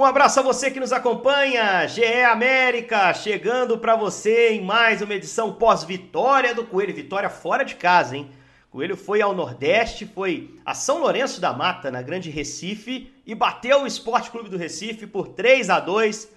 Um 0.00 0.04
abraço 0.06 0.40
a 0.40 0.42
você 0.42 0.70
que 0.70 0.80
nos 0.80 0.94
acompanha, 0.94 1.86
GE 1.86 2.22
América, 2.22 3.12
chegando 3.12 3.76
para 3.76 3.94
você 3.94 4.52
em 4.52 4.62
mais 4.62 5.02
uma 5.02 5.12
edição 5.12 5.52
pós-vitória 5.52 6.54
do 6.54 6.64
Coelho, 6.64 6.94
vitória 6.94 7.28
fora 7.28 7.64
de 7.64 7.74
casa, 7.74 8.16
hein? 8.16 8.30
Coelho 8.70 8.96
foi 8.96 9.20
ao 9.20 9.34
Nordeste, 9.34 10.06
foi 10.06 10.58
a 10.64 10.72
São 10.72 11.00
Lourenço 11.00 11.38
da 11.38 11.52
Mata, 11.52 11.90
na 11.90 12.00
Grande 12.00 12.30
Recife, 12.30 13.12
e 13.26 13.34
bateu 13.34 13.82
o 13.82 13.86
Esporte 13.86 14.30
Clube 14.30 14.48
do 14.48 14.56
Recife 14.56 15.06
por 15.06 15.28
3 15.28 15.68
a 15.68 15.78
2 15.78 16.30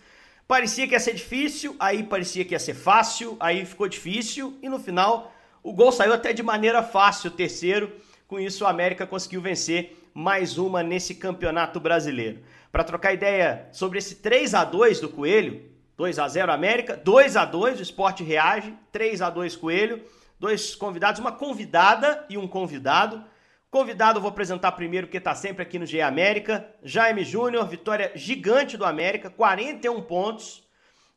Parecia 0.46 0.86
que 0.86 0.92
ia 0.92 1.00
ser 1.00 1.14
difícil, 1.14 1.74
aí 1.80 2.04
parecia 2.04 2.44
que 2.44 2.54
ia 2.54 2.60
ser 2.60 2.74
fácil, 2.74 3.38
aí 3.40 3.66
ficou 3.66 3.88
difícil, 3.88 4.58
e 4.62 4.68
no 4.68 4.78
final 4.78 5.34
o 5.64 5.72
gol 5.72 5.94
saiu 5.94 6.12
até 6.12 6.34
de 6.34 6.44
maneira 6.44 6.84
fácil, 6.84 7.32
o 7.32 7.34
terceiro. 7.34 7.94
Com 8.28 8.42
isso, 8.42 8.66
o 8.66 8.68
América 8.68 9.08
conseguiu 9.08 9.40
vencer 9.40 9.98
mais 10.14 10.58
uma 10.58 10.84
nesse 10.84 11.16
campeonato 11.16 11.80
brasileiro 11.80 12.40
para 12.74 12.84
trocar 12.84 13.14
ideia 13.14 13.68
sobre 13.72 14.00
esse 14.00 14.16
3 14.16 14.56
a 14.56 14.64
2 14.66 15.00
do 15.00 15.08
Coelho. 15.08 15.72
2 15.96 16.18
a 16.18 16.28
0 16.28 16.52
América, 16.52 16.98
2 16.98 17.38
a 17.38 17.46
2 17.46 17.80
o 17.80 17.84
Esporte 17.84 18.24
reage, 18.24 18.76
3 18.92 19.22
a 19.22 19.30
2 19.30 19.56
Coelho. 19.56 20.04
Dois 20.40 20.74
convidados, 20.74 21.22
uma 21.22 21.32
convidada 21.32 22.26
e 22.28 22.36
um 22.36 22.48
convidado. 22.48 23.24
Convidado 23.70 24.20
vou 24.20 24.30
apresentar 24.30 24.72
primeiro, 24.72 25.06
porque 25.06 25.20
está 25.20 25.36
sempre 25.36 25.62
aqui 25.62 25.78
no 25.78 25.86
GE 25.86 26.02
América. 26.02 26.68
Jaime 26.82 27.24
Júnior, 27.24 27.68
vitória 27.68 28.12
gigante 28.16 28.76
do 28.76 28.86
América, 28.86 29.30
41 29.30 30.02
pontos. 30.02 30.68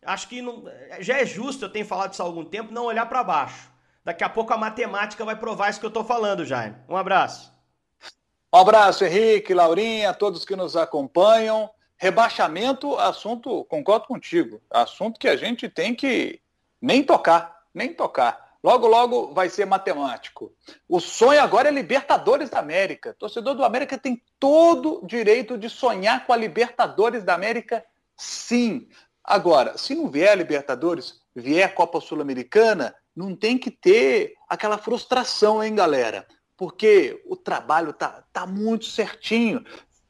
Acho 0.04 0.28
que 0.28 0.42
não, 0.42 0.64
já 1.00 1.18
é 1.18 1.24
justo, 1.24 1.64
eu 1.64 1.70
tenho 1.70 1.86
falado 1.86 2.12
isso 2.12 2.22
há 2.22 2.26
algum 2.26 2.44
tempo, 2.44 2.70
não 2.70 2.84
olhar 2.84 3.06
para 3.06 3.24
baixo. 3.24 3.70
Daqui 4.04 4.22
a 4.22 4.28
pouco 4.28 4.52
a 4.52 4.58
matemática 4.58 5.24
vai 5.24 5.34
provar 5.34 5.70
isso 5.70 5.80
que 5.80 5.86
eu 5.86 5.88
estou 5.88 6.04
falando, 6.04 6.44
Jaime. 6.44 6.76
Um 6.86 6.96
abraço. 6.96 7.55
Um 8.56 8.60
abraço, 8.60 9.04
Henrique, 9.04 9.52
Laurinha, 9.52 10.14
todos 10.14 10.46
que 10.46 10.56
nos 10.56 10.78
acompanham. 10.78 11.68
Rebaixamento, 11.98 12.96
assunto, 12.96 13.62
concordo 13.66 14.06
contigo, 14.06 14.62
assunto 14.70 15.20
que 15.20 15.28
a 15.28 15.36
gente 15.36 15.68
tem 15.68 15.94
que 15.94 16.40
nem 16.80 17.02
tocar, 17.02 17.64
nem 17.74 17.92
tocar. 17.92 18.56
Logo, 18.64 18.86
logo 18.86 19.34
vai 19.34 19.50
ser 19.50 19.66
matemático. 19.66 20.54
O 20.88 21.00
sonho 21.00 21.42
agora 21.42 21.68
é 21.68 21.70
Libertadores 21.70 22.48
da 22.48 22.58
América. 22.58 23.12
Torcedor 23.18 23.54
do 23.54 23.62
América 23.62 23.98
tem 23.98 24.22
todo 24.40 25.02
direito 25.04 25.58
de 25.58 25.68
sonhar 25.68 26.24
com 26.24 26.32
a 26.32 26.36
Libertadores 26.36 27.24
da 27.24 27.34
América, 27.34 27.84
sim. 28.16 28.88
Agora, 29.22 29.76
se 29.76 29.94
não 29.94 30.08
vier 30.08 30.30
a 30.30 30.34
Libertadores, 30.34 31.20
vier 31.34 31.64
a 31.64 31.68
Copa 31.74 32.00
Sul-Americana, 32.00 32.94
não 33.14 33.36
tem 33.36 33.58
que 33.58 33.70
ter 33.70 34.32
aquela 34.48 34.78
frustração, 34.78 35.62
hein, 35.62 35.74
galera? 35.74 36.26
Porque 36.56 37.22
o 37.26 37.36
trabalho 37.36 37.92
tá, 37.92 38.24
tá 38.32 38.46
muito 38.46 38.86
certinho. 38.86 39.64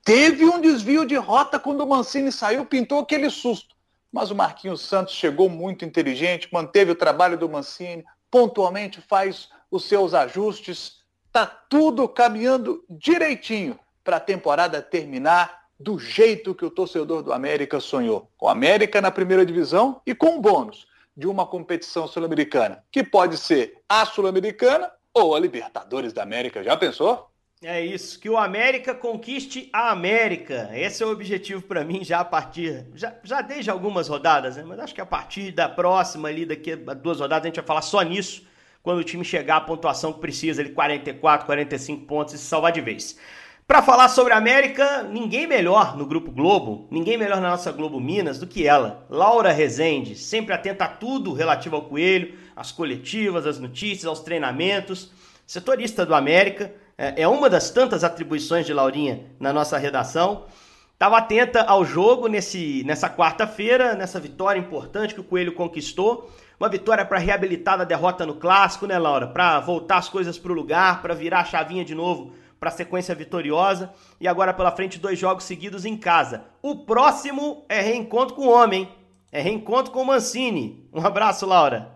Teve 0.05 0.45
um 0.45 0.61
desvio 0.61 1.05
de 1.05 1.17
rota 1.17 1.59
quando 1.59 1.81
o 1.81 1.89
Mancini 1.89 2.31
saiu, 2.31 2.65
pintou 2.65 3.01
aquele 3.01 3.29
susto. 3.29 3.75
Mas 4.13 4.31
o 4.31 4.35
Marquinhos 4.35 4.83
Santos 4.83 5.15
chegou 5.15 5.49
muito 5.49 5.85
inteligente, 5.85 6.49
manteve 6.53 6.93
o 6.93 6.97
trabalho 6.97 7.37
do 7.37 7.49
Mancini, 7.49 8.05
pontualmente 8.31 9.01
faz 9.01 9.49
os 9.71 9.85
seus 9.85 10.15
ajustes. 10.15 11.03
Tá 11.33 11.45
tudo 11.45 12.09
caminhando 12.09 12.85
direitinho 12.89 13.79
para 14.05 14.19
a 14.19 14.21
temporada 14.21 14.81
terminar 14.81 15.67
do 15.79 15.99
jeito 15.99 16.55
que 16.55 16.65
o 16.65 16.71
torcedor 16.71 17.23
do 17.23 17.33
América 17.33 17.81
sonhou. 17.81 18.31
Com 18.39 18.47
o 18.47 18.49
América 18.49 19.01
na 19.01 19.11
primeira 19.11 19.45
divisão 19.45 20.01
e 20.07 20.15
com 20.15 20.39
o 20.39 20.41
bônus 20.41 20.87
de 21.17 21.27
uma 21.27 21.47
competição 21.47 22.07
sul-americana, 22.07 22.85
que 22.91 23.03
pode 23.03 23.37
ser 23.37 23.79
a 23.89 24.05
sul-americana 24.05 24.91
ou 25.17 25.35
a 25.35 25.41
Libertadores 25.41 26.13
da 26.13 26.23
América. 26.23 26.63
Já 26.63 26.77
pensou? 26.77 27.31
É 27.63 27.81
isso, 27.85 28.21
que 28.21 28.29
o 28.29 28.37
América 28.37 28.95
conquiste 28.95 29.71
a 29.73 29.91
América. 29.91 30.71
Esse 30.75 31.03
é 31.03 31.07
o 31.07 31.11
objetivo 31.11 31.63
para 31.63 31.83
mim 31.85 32.05
já 32.05 32.21
a 32.21 32.25
partir, 32.25 32.87
já, 32.95 33.19
já 33.25 33.41
desde 33.41 33.71
algumas 33.71 34.09
rodadas, 34.09 34.57
né? 34.57 34.63
Mas 34.63 34.79
acho 34.79 34.95
que 34.95 35.01
a 35.01 35.07
partir 35.07 35.53
da 35.53 35.67
próxima 35.67 36.29
ali, 36.29 36.45
daqui 36.45 36.73
a 36.73 36.95
duas 36.95 37.19
rodadas, 37.19 37.45
a 37.45 37.49
gente 37.49 37.57
vai 37.57 37.65
falar 37.67 37.81
só 37.81 38.03
nisso, 38.03 38.47
quando 38.83 38.99
o 38.99 39.05
time 39.05 39.25
chegar 39.25 39.57
à 39.57 39.61
pontuação 39.63 40.13
que 40.13 40.21
precisa, 40.21 40.61
ali 40.61 40.71
44, 40.73 41.47
45 41.47 42.07
pontos 42.07 42.35
e 42.35 42.39
se 42.39 42.45
salvar 42.45 42.73
de 42.73 42.83
vez. 42.83 43.19
Para 43.67 43.83
falar 43.83 44.09
sobre 44.09 44.33
a 44.33 44.37
América, 44.37 45.03
ninguém 45.03 45.45
melhor 45.45 45.97
no 45.97 46.07
Grupo 46.07 46.31
Globo, 46.31 46.87
ninguém 46.89 47.19
melhor 47.19 47.41
na 47.41 47.51
nossa 47.51 47.73
Globo 47.73 47.99
Minas 47.99 48.39
do 48.39 48.47
que 48.47 48.65
ela, 48.65 49.05
Laura 49.11 49.51
Rezende, 49.51 50.15
sempre 50.15 50.55
atenta 50.55 50.85
a 50.85 50.89
tudo 50.89 51.33
relativo 51.33 51.75
ao 51.75 51.83
Coelho, 51.83 52.39
às 52.55 52.71
coletivas, 52.71 53.45
às 53.45 53.59
notícias, 53.59 54.05
aos 54.07 54.21
treinamentos. 54.21 55.11
Setorista 55.45 56.07
do 56.07 56.15
América, 56.15 56.73
é, 56.97 57.23
é 57.23 57.29
uma 57.29 57.51
das 57.51 57.69
tantas 57.69 58.05
atribuições 58.05 58.65
de 58.67 58.73
Laurinha 58.73 59.25
na 59.41 59.53
nossa 59.53 59.77
redação. 59.77 60.45
Estava 60.93 61.19
atenta 61.19 61.63
ao 61.63 61.85
jogo 61.85 62.29
nesse, 62.29 62.85
nessa 62.87 63.11
quarta-feira, 63.11 63.95
nessa 63.95 64.21
vitória 64.21 64.61
importante 64.61 65.13
que 65.13 65.21
o 65.21 65.25
Coelho 65.25 65.53
conquistou. 65.53 66.31
Uma 66.59 66.69
vitória 66.69 67.05
para 67.05 67.19
reabilitar 67.19 67.81
a 67.81 67.85
derrota 67.85 68.25
no 68.25 68.37
clássico, 68.37 68.87
né, 68.87 68.97
Laura? 68.97 69.27
Para 69.27 69.59
voltar 69.59 69.97
as 69.97 70.09
coisas 70.09 70.39
para 70.39 70.53
o 70.53 70.55
lugar, 70.55 71.03
para 71.03 71.15
virar 71.15 71.41
a 71.41 71.45
chavinha 71.45 71.85
de 71.85 71.97
novo 71.97 72.33
para 72.59 72.71
a 72.71 72.73
sequência 72.73 73.15
vitoriosa. 73.15 73.93
E 74.21 74.27
agora 74.27 74.55
pela 74.55 74.73
frente, 74.73 74.99
dois 74.99 75.19
jogos 75.19 75.45
seguidos 75.45 75.85
em 75.85 75.97
casa. 75.97 76.45
O 76.63 76.85
próximo 76.85 77.65
é 77.69 77.81
reencontro 77.81 78.35
com 78.35 78.47
o 78.47 78.51
homem, 78.51 78.89
é 79.31 79.41
reencontro 79.41 79.93
com 79.93 80.03
o 80.03 80.07
Mancini. 80.07 80.89
Um 80.93 81.05
abraço, 81.05 81.47
Laura. 81.47 81.95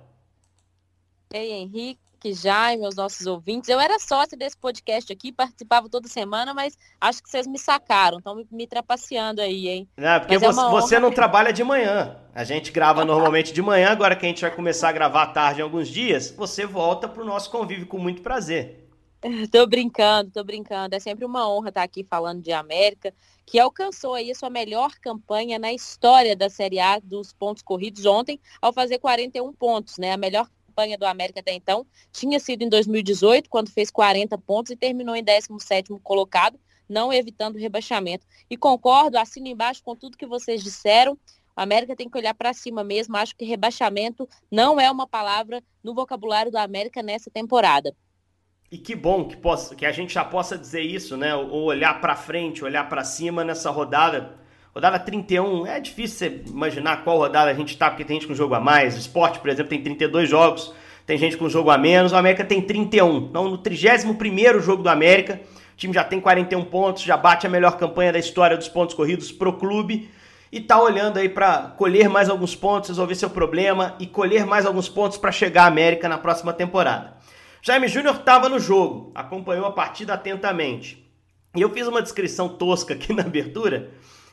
Ei, 1.33 1.53
Henrique, 1.53 2.35
Jaime, 2.35 2.87
os 2.87 2.97
nossos 2.97 3.27
ouvintes. 3.27 3.71
Eu 3.71 3.81
era 3.81 3.99
sócia 3.99 4.37
desse 4.37 4.57
podcast 4.57 5.13
aqui, 5.13 5.31
participava 5.31 5.89
toda 5.89 6.09
semana, 6.09 6.53
mas 6.53 6.77
acho 7.01 7.23
que 7.23 7.31
vocês 7.31 7.47
me 7.47 7.59
sacaram, 7.59 8.19
estão 8.19 8.35
me, 8.35 8.47
me 8.51 8.67
trapaceando 8.67 9.41
aí, 9.41 9.69
hein? 9.69 9.89
Não, 9.97 10.19
porque 10.19 10.39
você, 10.39 10.61
é 10.61 10.71
você 10.71 10.99
não 10.99 11.13
trabalha 11.13 11.53
de 11.53 11.63
manhã. 11.63 12.17
A 12.35 12.45
gente 12.45 12.73
grava 12.73 13.05
normalmente 13.05 13.53
de 13.53 13.63
manhã, 13.63 13.91
agora 13.91 14.17
que 14.17 14.27
a 14.27 14.29
gente 14.29 14.43
vai 14.43 14.51
começar 14.51 14.89
a 14.89 14.93
gravar 14.93 15.23
à 15.23 15.27
tarde 15.29 15.61
em 15.61 15.63
alguns 15.63 15.89
dias, 15.89 16.31
você 16.31 16.67
volta 16.67 17.09
para 17.09 17.23
o 17.23 17.27
nosso 17.27 17.49
convívio 17.51 17.87
com 17.87 17.99
muito 17.99 18.23
prazer. 18.23 18.90
Tô 19.51 19.67
brincando, 19.67 20.31
tô 20.31 20.43
brincando. 20.43 20.95
É 20.95 20.99
sempre 20.99 21.25
uma 21.25 21.49
honra 21.49 21.69
estar 21.69 21.83
aqui 21.83 22.05
falando 22.05 22.43
de 22.43 22.53
América, 22.53 23.13
que 23.45 23.59
alcançou 23.59 24.15
aí 24.15 24.31
a 24.31 24.35
sua 24.35 24.49
melhor 24.49 24.93
campanha 24.99 25.59
na 25.59 25.73
história 25.73 26.35
da 26.35 26.49
Série 26.49 26.79
A 26.79 26.99
dos 26.99 27.33
pontos 27.33 27.63
corridos 27.63 28.07
ontem, 28.07 28.41
ao 28.63 28.73
fazer 28.73 28.99
41 28.99 29.53
pontos, 29.53 29.99
né? 29.99 30.13
A 30.13 30.17
melhor 30.17 30.49
campanha 30.67 30.97
do 30.97 31.05
América 31.05 31.41
até 31.41 31.53
então 31.53 31.87
tinha 32.11 32.41
sido 32.41 32.63
em 32.63 32.69
2018, 32.69 33.51
quando 33.51 33.71
fez 33.71 33.91
40 33.91 34.39
pontos 34.39 34.73
e 34.73 34.77
terminou 34.77 35.15
em 35.15 35.23
17º 35.23 36.01
colocado, 36.03 36.59
não 36.89 37.13
evitando 37.13 37.59
rebaixamento. 37.59 38.27
E 38.49 38.57
concordo, 38.57 39.19
assino 39.19 39.49
embaixo 39.49 39.83
com 39.85 39.95
tudo 39.95 40.17
que 40.17 40.27
vocês 40.27 40.63
disseram. 40.63 41.19
A 41.55 41.63
América 41.65 41.95
tem 41.95 42.09
que 42.09 42.17
olhar 42.17 42.33
para 42.33 42.55
cima 42.55 42.83
mesmo. 42.83 43.17
Acho 43.19 43.37
que 43.37 43.45
rebaixamento 43.45 44.27
não 44.51 44.81
é 44.81 44.91
uma 44.91 45.07
palavra 45.07 45.63
no 45.85 45.95
vocabulário 45.95 46.51
da 46.51 46.63
América 46.63 47.03
nessa 47.03 47.31
temporada. 47.31 47.95
E 48.71 48.79
que 48.79 48.95
bom 48.95 49.25
que, 49.25 49.37
possa, 49.37 49.75
que 49.75 49.85
a 49.85 49.93
gente 49.93 50.15
já 50.15 50.25
possa 50.25 50.57
dizer 50.57 50.83
isso, 50.83 51.17
né? 51.17 51.35
Ou 51.35 51.65
olhar 51.65 52.01
para 52.01 52.15
frente, 52.15 52.65
olhar 52.65 52.89
para 52.89 53.03
cima 53.03 53.43
nessa 53.43 53.71
rodada 53.71 54.39
Rodada 54.73 55.01
31, 55.01 55.67
é 55.67 55.81
difícil 55.81 56.17
você 56.17 56.43
imaginar 56.49 57.03
qual 57.03 57.19
rodada 57.19 57.51
a 57.51 57.55
gente 57.55 57.77
tá, 57.77 57.91
porque 57.91 58.05
tem 58.05 58.21
gente 58.21 58.29
com 58.29 58.35
jogo 58.35 58.55
a 58.55 58.61
mais. 58.61 58.95
O 58.95 58.99
esporte, 59.01 59.41
por 59.41 59.51
exemplo, 59.51 59.69
tem 59.69 59.83
32 59.83 60.31
jogos, 60.31 60.73
tem 61.05 61.19
gente 61.19 61.37
com 61.37 61.49
jogo 61.49 61.71
a 61.71 61.79
menos. 61.79 62.13
O 62.13 62.17
América 62.17 62.45
tem 62.45 62.63
31. 62.63 63.17
Então, 63.17 63.49
no 63.49 63.59
31 63.59 64.61
jogo 64.61 64.85
do 64.85 64.89
América, 64.89 65.41
o 65.75 65.77
time 65.77 65.93
já 65.93 66.05
tem 66.05 66.21
41 66.21 66.65
pontos, 66.67 67.03
já 67.03 67.17
bate 67.17 67.49
a 67.49 67.51
melhor 67.51 67.77
campanha 67.79 68.13
da 68.13 68.21
história 68.21 68.57
dos 68.57 68.69
pontos 68.69 68.95
corridos 68.95 69.33
pro 69.33 69.55
clube. 69.55 70.09
E 70.53 70.61
tá 70.61 70.81
olhando 70.81 71.19
aí 71.19 71.29
para 71.29 71.75
colher 71.77 72.09
mais 72.09 72.29
alguns 72.29 72.55
pontos, 72.55 72.91
resolver 72.91 73.17
seu 73.17 73.31
problema 73.31 73.97
e 73.99 74.07
colher 74.07 74.47
mais 74.47 74.65
alguns 74.65 74.89
pontos 74.89 75.19
para 75.19 75.33
chegar 75.33 75.65
à 75.65 75.67
América 75.67 76.09
na 76.09 76.19
próxima 76.19 76.53
temporada. 76.53 77.15
Jaime 77.63 77.89
Júnior 77.89 78.17
estava 78.17 78.49
no 78.49 78.59
jogo, 78.59 79.13
acompanhou 79.15 79.67
a 79.67 79.73
partida 79.73 80.15
atentamente. 80.15 81.07
E 81.55 81.61
eu 81.61 81.71
fiz 81.71 81.87
uma 81.87 82.01
descrição 82.01 82.49
tosca 82.49 82.95
aqui 82.95 83.13
na 83.15 83.23
abertura 83.23 83.91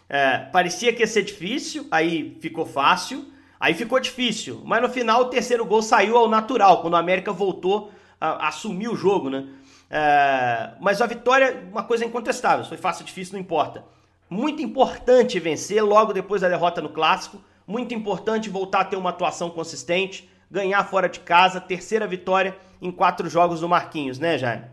é, 0.10 0.38
parecia 0.38 0.94
que 0.94 1.02
ia 1.02 1.08
ser 1.08 1.24
difícil, 1.24 1.86
aí 1.92 2.38
ficou 2.40 2.66
fácil, 2.66 3.26
aí 3.60 3.74
ficou 3.74 4.00
difícil. 4.00 4.62
Mas 4.66 4.82
no 4.82 4.90
final 4.90 5.24
o 5.24 5.26
terceiro 5.26 5.66
gol 5.66 5.82
saiu 5.82 6.18
ao 6.18 6.30
natural, 6.30 6.82
quando 6.82 6.94
o 6.94 6.98
América 6.98 7.32
voltou 7.32 7.92
a, 8.20 8.46
a 8.46 8.48
assumir 8.48 8.88
o 8.88 8.96
jogo, 8.96 9.30
né? 9.30 9.48
É, 9.90 10.72
mas 10.80 11.02
a 11.02 11.06
vitória, 11.06 11.68
uma 11.72 11.84
coisa 11.84 12.06
incontestável, 12.06 12.66
foi 12.66 12.78
fácil, 12.78 13.06
difícil, 13.06 13.34
não 13.34 13.40
importa. 13.40 13.84
Muito 14.30 14.62
importante 14.62 15.40
vencer 15.40 15.84
logo 15.84 16.14
depois 16.14 16.42
da 16.42 16.50
derrota 16.50 16.82
no 16.82 16.90
clássico. 16.90 17.42
Muito 17.66 17.94
importante 17.94 18.50
voltar 18.50 18.82
a 18.82 18.86
ter 18.86 18.96
uma 18.96 19.10
atuação 19.10 19.50
consistente, 19.50 20.30
ganhar 20.50 20.84
fora 20.90 21.10
de 21.10 21.20
casa, 21.20 21.62
terceira 21.62 22.08
vitória 22.08 22.58
em 22.82 22.92
quatro 22.92 23.30
jogos 23.30 23.60
do 23.60 23.70
Marquinhos, 23.70 24.20
né, 24.20 24.38
Jaime? 24.38 24.66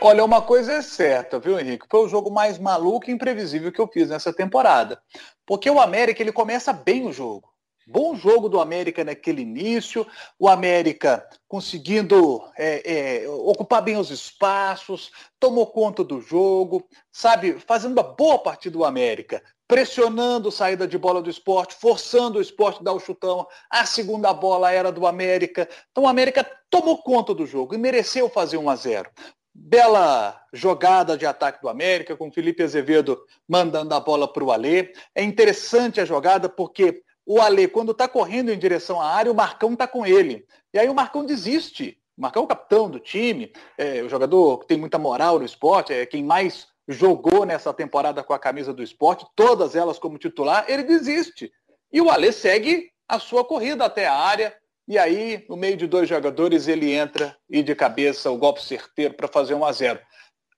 Olha, 0.00 0.24
uma 0.24 0.42
coisa 0.42 0.72
é 0.72 0.82
certa, 0.82 1.38
viu, 1.38 1.58
Henrique? 1.60 1.86
Foi 1.88 2.04
o 2.04 2.08
jogo 2.08 2.30
mais 2.30 2.58
maluco 2.58 3.08
e 3.08 3.12
imprevisível 3.12 3.70
que 3.70 3.80
eu 3.80 3.86
fiz 3.86 4.08
nessa 4.08 4.32
temporada. 4.32 5.00
Porque 5.46 5.70
o 5.70 5.80
América, 5.80 6.20
ele 6.20 6.32
começa 6.32 6.72
bem 6.72 7.06
o 7.06 7.12
jogo. 7.12 7.52
Bom 7.86 8.14
jogo 8.14 8.48
do 8.48 8.60
América 8.60 9.04
naquele 9.04 9.42
início, 9.42 10.06
o 10.38 10.48
América 10.48 11.28
conseguindo 11.48 12.42
é, 12.56 13.22
é, 13.24 13.28
ocupar 13.28 13.82
bem 13.82 13.96
os 13.96 14.10
espaços, 14.10 15.10
tomou 15.38 15.66
conta 15.66 16.04
do 16.04 16.20
jogo, 16.20 16.86
sabe, 17.10 17.58
fazendo 17.60 17.92
uma 17.92 18.02
boa 18.02 18.38
partida 18.38 18.76
do 18.76 18.84
América, 18.84 19.42
pressionando 19.72 20.52
saída 20.52 20.86
de 20.86 20.98
bola 20.98 21.22
do 21.22 21.30
esporte, 21.30 21.74
forçando 21.74 22.38
o 22.38 22.42
esporte 22.42 22.80
a 22.80 22.82
dar 22.82 22.92
o 22.92 23.00
chutão, 23.00 23.46
a 23.70 23.86
segunda 23.86 24.30
bola 24.30 24.70
era 24.70 24.92
do 24.92 25.06
América. 25.06 25.66
Então 25.90 26.04
o 26.04 26.06
América 26.06 26.46
tomou 26.68 27.02
conta 27.02 27.32
do 27.32 27.46
jogo 27.46 27.74
e 27.74 27.78
mereceu 27.78 28.28
fazer 28.28 28.58
1 28.58 28.68
a 28.68 28.76
0. 28.76 29.10
Bela 29.54 30.38
jogada 30.52 31.16
de 31.16 31.24
ataque 31.24 31.62
do 31.62 31.70
América, 31.70 32.14
com 32.14 32.30
Felipe 32.30 32.62
Azevedo 32.62 33.18
mandando 33.48 33.94
a 33.94 34.00
bola 34.00 34.30
para 34.30 34.44
o 34.44 34.52
Alê. 34.52 34.92
É 35.14 35.22
interessante 35.22 36.02
a 36.02 36.04
jogada 36.04 36.50
porque 36.50 37.02
o 37.24 37.40
Ale, 37.40 37.66
quando 37.66 37.92
está 37.92 38.06
correndo 38.06 38.52
em 38.52 38.58
direção 38.58 39.00
à 39.00 39.06
área, 39.06 39.32
o 39.32 39.34
Marcão 39.34 39.72
está 39.72 39.88
com 39.88 40.04
ele. 40.04 40.44
E 40.74 40.78
aí 40.78 40.90
o 40.90 40.94
Marcão 40.94 41.24
desiste. 41.24 41.98
O 42.14 42.20
Marcão 42.20 42.42
é 42.42 42.44
o 42.44 42.48
capitão 42.48 42.90
do 42.90 43.00
time, 43.00 43.50
é 43.78 44.02
o 44.02 44.08
jogador 44.10 44.58
que 44.58 44.66
tem 44.66 44.76
muita 44.76 44.98
moral 44.98 45.38
no 45.38 45.46
esporte, 45.46 45.94
é 45.94 46.04
quem 46.04 46.22
mais 46.22 46.66
jogou 46.88 47.44
nessa 47.44 47.72
temporada 47.72 48.22
com 48.22 48.32
a 48.32 48.38
camisa 48.38 48.72
do 48.72 48.82
esporte, 48.82 49.26
todas 49.34 49.76
elas 49.76 49.98
como 49.98 50.18
titular, 50.18 50.64
ele 50.68 50.82
desiste. 50.82 51.52
E 51.92 52.00
o 52.00 52.10
Ale 52.10 52.32
segue 52.32 52.90
a 53.08 53.18
sua 53.18 53.44
corrida 53.44 53.84
até 53.84 54.06
a 54.06 54.14
área, 54.14 54.56
e 54.86 54.98
aí, 54.98 55.44
no 55.48 55.56
meio 55.56 55.76
de 55.76 55.86
dois 55.86 56.08
jogadores, 56.08 56.66
ele 56.66 56.92
entra 56.92 57.36
e 57.48 57.62
de 57.62 57.74
cabeça 57.74 58.30
o 58.30 58.36
golpe 58.36 58.62
certeiro 58.62 59.14
para 59.14 59.28
fazer 59.28 59.54
1 59.54 59.64
a 59.64 59.72
0 59.72 60.00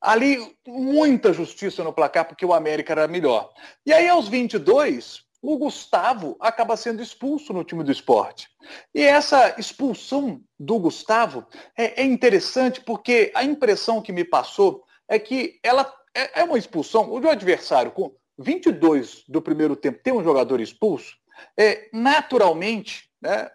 Ali, 0.00 0.56
muita 0.67 1.32
justiça 1.32 1.82
no 1.82 1.93
placar, 1.93 2.27
porque 2.27 2.44
o 2.44 2.53
América 2.53 2.93
era 2.93 3.09
melhor. 3.09 3.50
E 3.87 3.93
aí, 3.93 4.09
aos 4.09 4.29
22, 4.29 5.23
o 5.43 5.59
Gustavo 5.59 6.37
acaba 6.41 6.77
sendo 6.77 7.03
expulso 7.03 7.53
no 7.53 7.65
time 7.65 7.85
do 7.85 7.93
esporte. 7.93 8.49
E 8.94 9.03
essa 9.03 9.55
expulsão 9.59 10.41
do 10.59 10.79
Gustavo 10.79 11.47
é, 11.77 12.03
é 12.03 12.05
interessante 12.05 12.81
porque 12.81 13.31
a 13.35 13.44
impressão 13.44 14.00
que 14.00 14.12
me 14.12 14.25
passou 14.25 14.85
é 15.09 15.19
que 15.19 15.59
ela 15.62 15.91
é, 16.14 16.40
é 16.40 16.44
uma 16.44 16.58
expulsão, 16.58 17.11
o 17.11 17.28
adversário 17.28 17.90
com 17.90 18.14
22 18.38 19.25
do 19.28 19.43
primeiro 19.43 19.76
tempo 19.76 20.00
tem 20.02 20.12
um 20.12 20.25
jogador 20.25 20.61
expulso, 20.61 21.16
é, 21.58 21.88
naturalmente 21.93 23.11
né, 23.20 23.50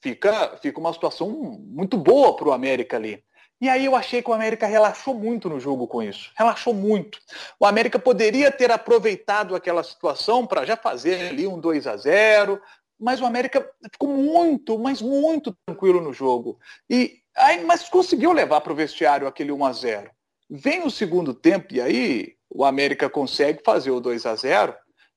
fica, 0.00 0.56
fica 0.58 0.78
uma 0.78 0.92
situação 0.92 1.28
muito 1.30 1.96
boa 1.96 2.36
para 2.36 2.48
o 2.48 2.52
América 2.52 2.96
ali. 2.96 3.22
E 3.60 3.68
aí 3.68 3.84
eu 3.84 3.94
achei 3.94 4.20
que 4.20 4.28
o 4.28 4.32
América 4.32 4.66
relaxou 4.66 5.14
muito 5.14 5.48
no 5.48 5.60
jogo 5.60 5.86
com 5.86 6.02
isso. 6.02 6.32
Relaxou 6.36 6.74
muito. 6.74 7.20
O 7.60 7.64
América 7.64 7.96
poderia 7.96 8.50
ter 8.50 8.72
aproveitado 8.72 9.54
aquela 9.54 9.84
situação 9.84 10.44
para 10.44 10.64
já 10.64 10.76
fazer 10.76 11.28
ali 11.28 11.46
um 11.46 11.60
2 11.60 11.86
a 11.86 11.96
0 11.96 12.60
mas 12.98 13.20
o 13.20 13.26
América 13.26 13.68
ficou 13.90 14.08
muito, 14.08 14.78
mas 14.78 15.02
muito 15.02 15.52
tranquilo 15.66 16.00
no 16.00 16.12
jogo. 16.12 16.58
E 16.88 17.18
aí, 17.36 17.64
mas 17.64 17.88
conseguiu 17.88 18.30
levar 18.30 18.60
para 18.60 18.72
o 18.72 18.76
vestiário 18.76 19.26
aquele 19.26 19.50
1 19.50 19.64
a 19.64 19.72
0 19.72 20.10
Vem 20.54 20.84
o 20.84 20.90
segundo 20.90 21.32
tempo 21.32 21.72
e 21.72 21.80
aí 21.80 22.36
o 22.50 22.62
América 22.62 23.08
consegue 23.08 23.62
fazer 23.64 23.90
o 23.90 24.00
2 24.00 24.26
a 24.26 24.34
0 24.34 24.76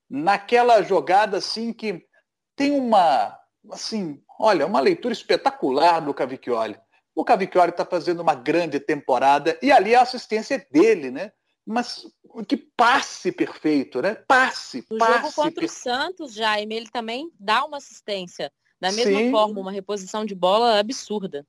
naquela 0.09 0.81
jogada 0.81 1.39
assim 1.39 1.73
que 1.73 2.05
tem 2.55 2.71
uma, 2.71 3.37
assim, 3.69 4.23
olha, 4.39 4.65
uma 4.65 4.79
leitura 4.79 5.13
espetacular 5.13 5.99
do 5.99 6.13
Cavicchioli. 6.13 6.79
O 7.13 7.25
Cavicchioli 7.25 7.71
está 7.71 7.83
fazendo 7.85 8.21
uma 8.21 8.33
grande 8.33 8.79
temporada 8.79 9.59
e 9.61 9.73
ali 9.73 9.93
a 9.93 10.03
assistência 10.03 10.55
é 10.55 10.67
dele, 10.71 11.11
né? 11.11 11.33
Mas 11.65 12.07
que 12.47 12.55
passe 12.55 13.29
perfeito, 13.29 14.01
né? 14.01 14.15
Passe, 14.15 14.85
no 14.89 14.97
passe. 14.97 15.21
jogo 15.21 15.33
contra 15.33 15.61
per... 15.61 15.65
o 15.65 15.69
Santos, 15.69 16.33
Jaime, 16.33 16.75
ele 16.75 16.89
também 16.89 17.29
dá 17.37 17.65
uma 17.65 17.75
assistência. 17.75 18.49
Da 18.79 18.89
mesma 18.89 19.19
sim. 19.19 19.31
forma, 19.31 19.59
uma 19.59 19.71
reposição 19.71 20.23
de 20.23 20.33
bola 20.33 20.79
absurda. 20.79 21.45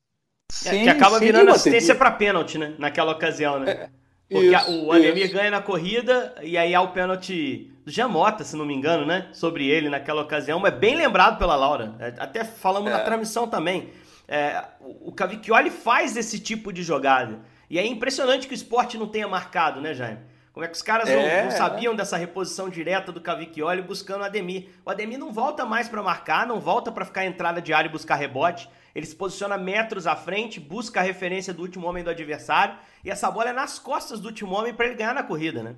Sim, 0.50 0.82
que 0.82 0.88
acaba 0.88 1.18
sim, 1.18 1.26
virando 1.26 1.50
assistência 1.50 1.94
para 1.94 2.10
pênalti, 2.10 2.58
né? 2.58 2.74
Naquela 2.78 3.12
ocasião, 3.12 3.58
né? 3.60 3.70
É, 3.70 3.88
Porque 4.28 4.54
isso, 4.54 4.84
o 4.84 4.92
Ademir 4.92 5.32
ganha 5.32 5.50
na 5.50 5.62
corrida 5.62 6.34
e 6.42 6.58
aí 6.58 6.74
há 6.74 6.80
o 6.80 6.88
pênalti 6.88 7.70
do 7.84 7.92
Jamota, 7.92 8.42
se 8.42 8.56
não 8.56 8.64
me 8.64 8.74
engano, 8.74 9.06
né? 9.06 9.28
Sobre 9.32 9.68
ele 9.68 9.88
naquela 9.88 10.22
ocasião. 10.22 10.58
Mas 10.58 10.74
bem 10.74 10.96
lembrado 10.96 11.38
pela 11.38 11.54
Laura. 11.54 11.94
É, 12.00 12.14
até 12.18 12.44
falamos 12.44 12.90
é. 12.90 12.92
na 12.92 13.00
transmissão 13.00 13.46
também. 13.46 13.90
É, 14.26 14.64
o 14.80 15.12
Cavicchioli 15.12 15.70
faz 15.70 16.16
esse 16.16 16.40
tipo 16.40 16.72
de 16.72 16.82
jogada. 16.82 17.38
E 17.70 17.78
é 17.78 17.86
impressionante 17.86 18.46
que 18.46 18.54
o 18.54 18.56
esporte 18.56 18.98
não 18.98 19.06
tenha 19.06 19.28
marcado, 19.28 19.80
né, 19.80 19.94
Jaime? 19.94 20.18
Como 20.52 20.64
é 20.64 20.68
que 20.68 20.74
os 20.74 20.82
caras 20.82 21.08
é. 21.08 21.42
não, 21.42 21.44
não, 21.44 21.56
sabiam 21.56 21.94
dessa 21.94 22.16
reposição 22.16 22.70
direta 22.70 23.12
do 23.12 23.20
Cavicchioli 23.20 23.82
buscando 23.82 24.22
o 24.22 24.24
Ademir? 24.24 24.70
O 24.84 24.90
Ademir 24.90 25.18
não 25.18 25.30
volta 25.30 25.66
mais 25.66 25.86
para 25.86 26.02
marcar, 26.02 26.46
não 26.46 26.58
volta 26.58 26.90
para 26.90 27.04
ficar 27.04 27.26
entrada 27.26 27.60
de 27.60 27.74
área 27.74 27.88
e 27.88 27.92
buscar 27.92 28.14
rebote. 28.16 28.68
Ele 28.96 29.04
se 29.04 29.14
posiciona 29.14 29.58
metros 29.58 30.06
à 30.06 30.16
frente, 30.16 30.58
busca 30.58 31.00
a 31.00 31.02
referência 31.02 31.52
do 31.52 31.60
último 31.60 31.86
homem 31.86 32.02
do 32.02 32.08
adversário. 32.08 32.78
E 33.04 33.10
essa 33.10 33.30
bola 33.30 33.50
é 33.50 33.52
nas 33.52 33.78
costas 33.78 34.20
do 34.20 34.28
último 34.28 34.54
homem 34.54 34.72
para 34.72 34.86
ele 34.86 34.94
ganhar 34.94 35.14
na 35.14 35.22
corrida, 35.22 35.62
né? 35.62 35.76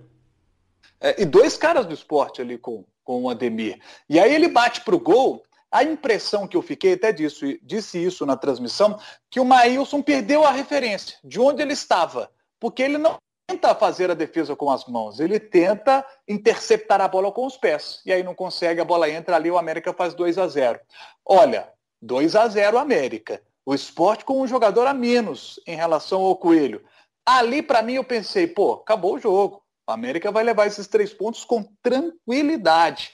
É, 1.01 1.21
e 1.21 1.27
dois 1.27 1.57
caras 1.57 1.85
do 1.85 1.93
esporte 1.93 2.41
ali 2.41 2.57
com, 2.57 2.85
com 3.03 3.25
o 3.25 3.29
Ademir. 3.29 3.81
E 4.09 4.21
aí 4.21 4.33
ele 4.33 4.47
bate 4.47 4.83
pro 4.83 5.01
gol 5.01 5.43
a 5.69 5.83
impressão 5.83 6.47
que 6.47 6.57
eu 6.57 6.63
fiquei, 6.63 6.93
até 6.93 7.13
disse, 7.13 7.59
disse 7.61 8.01
isso 8.01 8.25
na 8.25 8.37
transmissão, 8.37 8.97
que 9.29 9.41
o 9.41 9.45
Maílson 9.45 10.01
perdeu 10.01 10.45
a 10.45 10.53
referência 10.53 11.19
de 11.25 11.41
onde 11.41 11.61
ele 11.61 11.73
estava, 11.73 12.31
porque 12.61 12.85
ele 12.85 12.99
não 12.99 13.19
tenta 13.49 13.75
fazer 13.75 14.13
a 14.13 14.15
defesa 14.15 14.55
com 14.55 14.71
as 14.71 14.87
mãos, 14.87 15.19
ele 15.19 15.41
tenta 15.41 16.07
interceptar 16.29 17.01
a 17.01 17.09
bola 17.09 17.33
com 17.33 17.45
os 17.45 17.57
pés, 17.57 18.01
e 18.07 18.13
aí 18.13 18.23
não 18.23 18.35
consegue, 18.35 18.81
a 18.81 18.85
bola 18.85 19.11
entra 19.11 19.35
ali, 19.35 19.51
o 19.51 19.59
América 19.59 19.93
faz 19.93 20.15
2 20.15 20.39
a 20.39 20.47
0 20.47 20.81
Olha, 21.27 21.69
2 22.01 22.37
a 22.37 22.49
0 22.49 22.79
América, 22.79 23.43
o 23.67 23.75
esporte 23.75 24.25
com 24.25 24.41
um 24.41 24.47
jogador 24.47 24.87
a 24.87 24.95
menos 24.95 25.61
em 25.67 25.77
relação 25.77 26.23
ao 26.23 26.37
Coelho. 26.37 26.85
Ali, 27.27 27.63
para 27.63 27.83
mim, 27.83 27.95
eu 27.95 28.05
pensei, 28.05 28.47
pô, 28.47 28.73
acabou 28.75 29.15
o 29.15 29.19
jogo. 29.19 29.63
O 29.87 29.93
América 29.93 30.31
vai 30.31 30.45
levar 30.45 30.67
esses 30.67 30.87
três 30.87 31.13
pontos 31.13 31.45
com 31.45 31.65
tranquilidade. 31.83 33.13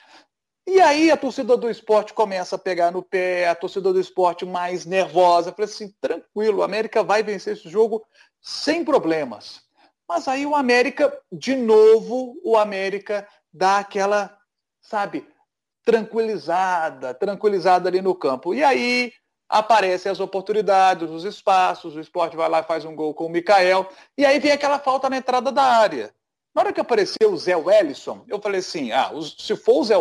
E 0.67 0.81
aí 0.81 1.11
a 1.11 1.17
torcida 1.17 1.57
do 1.57 1.69
esporte 1.69 2.15
começa 2.15 2.57
a 2.57 2.59
pegar 2.59 2.91
no 2.91 3.03
pé, 3.03 3.49
a 3.49 3.55
torcida 3.55 3.93
do 3.93 4.01
esporte 4.01 4.47
mais 4.47 4.87
nervosa, 4.87 5.53
falei 5.53 5.67
assim, 5.67 5.95
tranquilo, 6.01 6.59
o 6.59 6.63
América 6.63 7.03
vai 7.03 7.23
vencer 7.23 7.53
esse 7.53 7.69
jogo 7.69 8.05
sem 8.41 8.85
problemas. 8.85 9.61
Mas 10.09 10.27
aí 10.27 10.47
o 10.47 10.55
América, 10.55 11.13
de 11.31 11.55
novo, 11.55 12.41
o 12.43 12.57
América 12.57 13.29
dá 13.53 13.79
aquela, 13.79 14.37
sabe, 14.81 15.27
tranquilizada, 15.85 17.15
tranquilizada 17.15 17.89
ali 17.89 18.01
no 18.01 18.15
campo. 18.15 18.55
E 18.55 18.65
aí 18.65 19.13
aparecem 19.49 20.11
as 20.11 20.21
oportunidades, 20.21 21.11
os 21.11 21.25
espaços, 21.25 21.95
o 21.95 22.01
esporte 22.01 22.37
vai 22.37 22.49
lá 22.49 22.61
e 22.61 22.65
faz 22.65 22.85
um 22.85 22.97
gol 22.97 23.15
com 23.15 23.27
o 23.27 23.31
Mikael, 23.31 23.89
e 24.17 24.25
aí 24.25 24.41
vem 24.41 24.51
aquela 24.51 24.79
falta 24.79 25.09
na 25.11 25.19
entrada 25.19 25.53
da 25.53 25.63
área. 25.63 26.13
Na 26.55 26.63
hora 26.63 26.73
que 26.73 26.81
apareceu 26.81 27.33
o 27.33 27.37
Zé 27.37 27.57
Wellison, 27.57 28.25
eu 28.29 28.41
falei 28.41 28.61
assim, 28.61 28.91
ah, 28.93 29.11
se 29.37 29.55
for 29.57 29.81
o 29.81 29.85
Zé 29.85 29.95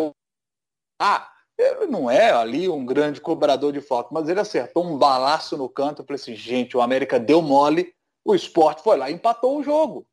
ah, 1.01 1.29
ele 1.57 1.87
não 1.87 2.09
é 2.09 2.31
ali 2.31 2.67
um 2.69 2.85
grande 2.85 3.21
cobrador 3.21 3.73
de 3.73 3.81
falta, 3.81 4.09
mas 4.11 4.27
ele 4.27 4.39
acertou 4.39 4.85
um 4.85 4.97
balaço 4.97 5.57
no 5.57 5.69
canto. 5.69 6.01
Eu 6.01 6.05
falei 6.05 6.19
assim, 6.21 6.35
gente, 6.35 6.75
o 6.75 6.81
América 6.81 7.19
deu 7.19 7.41
mole, 7.41 7.93
o 8.25 8.33
esporte 8.33 8.81
foi 8.81 8.97
lá 8.97 9.09
e 9.09 9.13
empatou 9.13 9.57
o 9.57 9.63
jogo. 9.63 10.05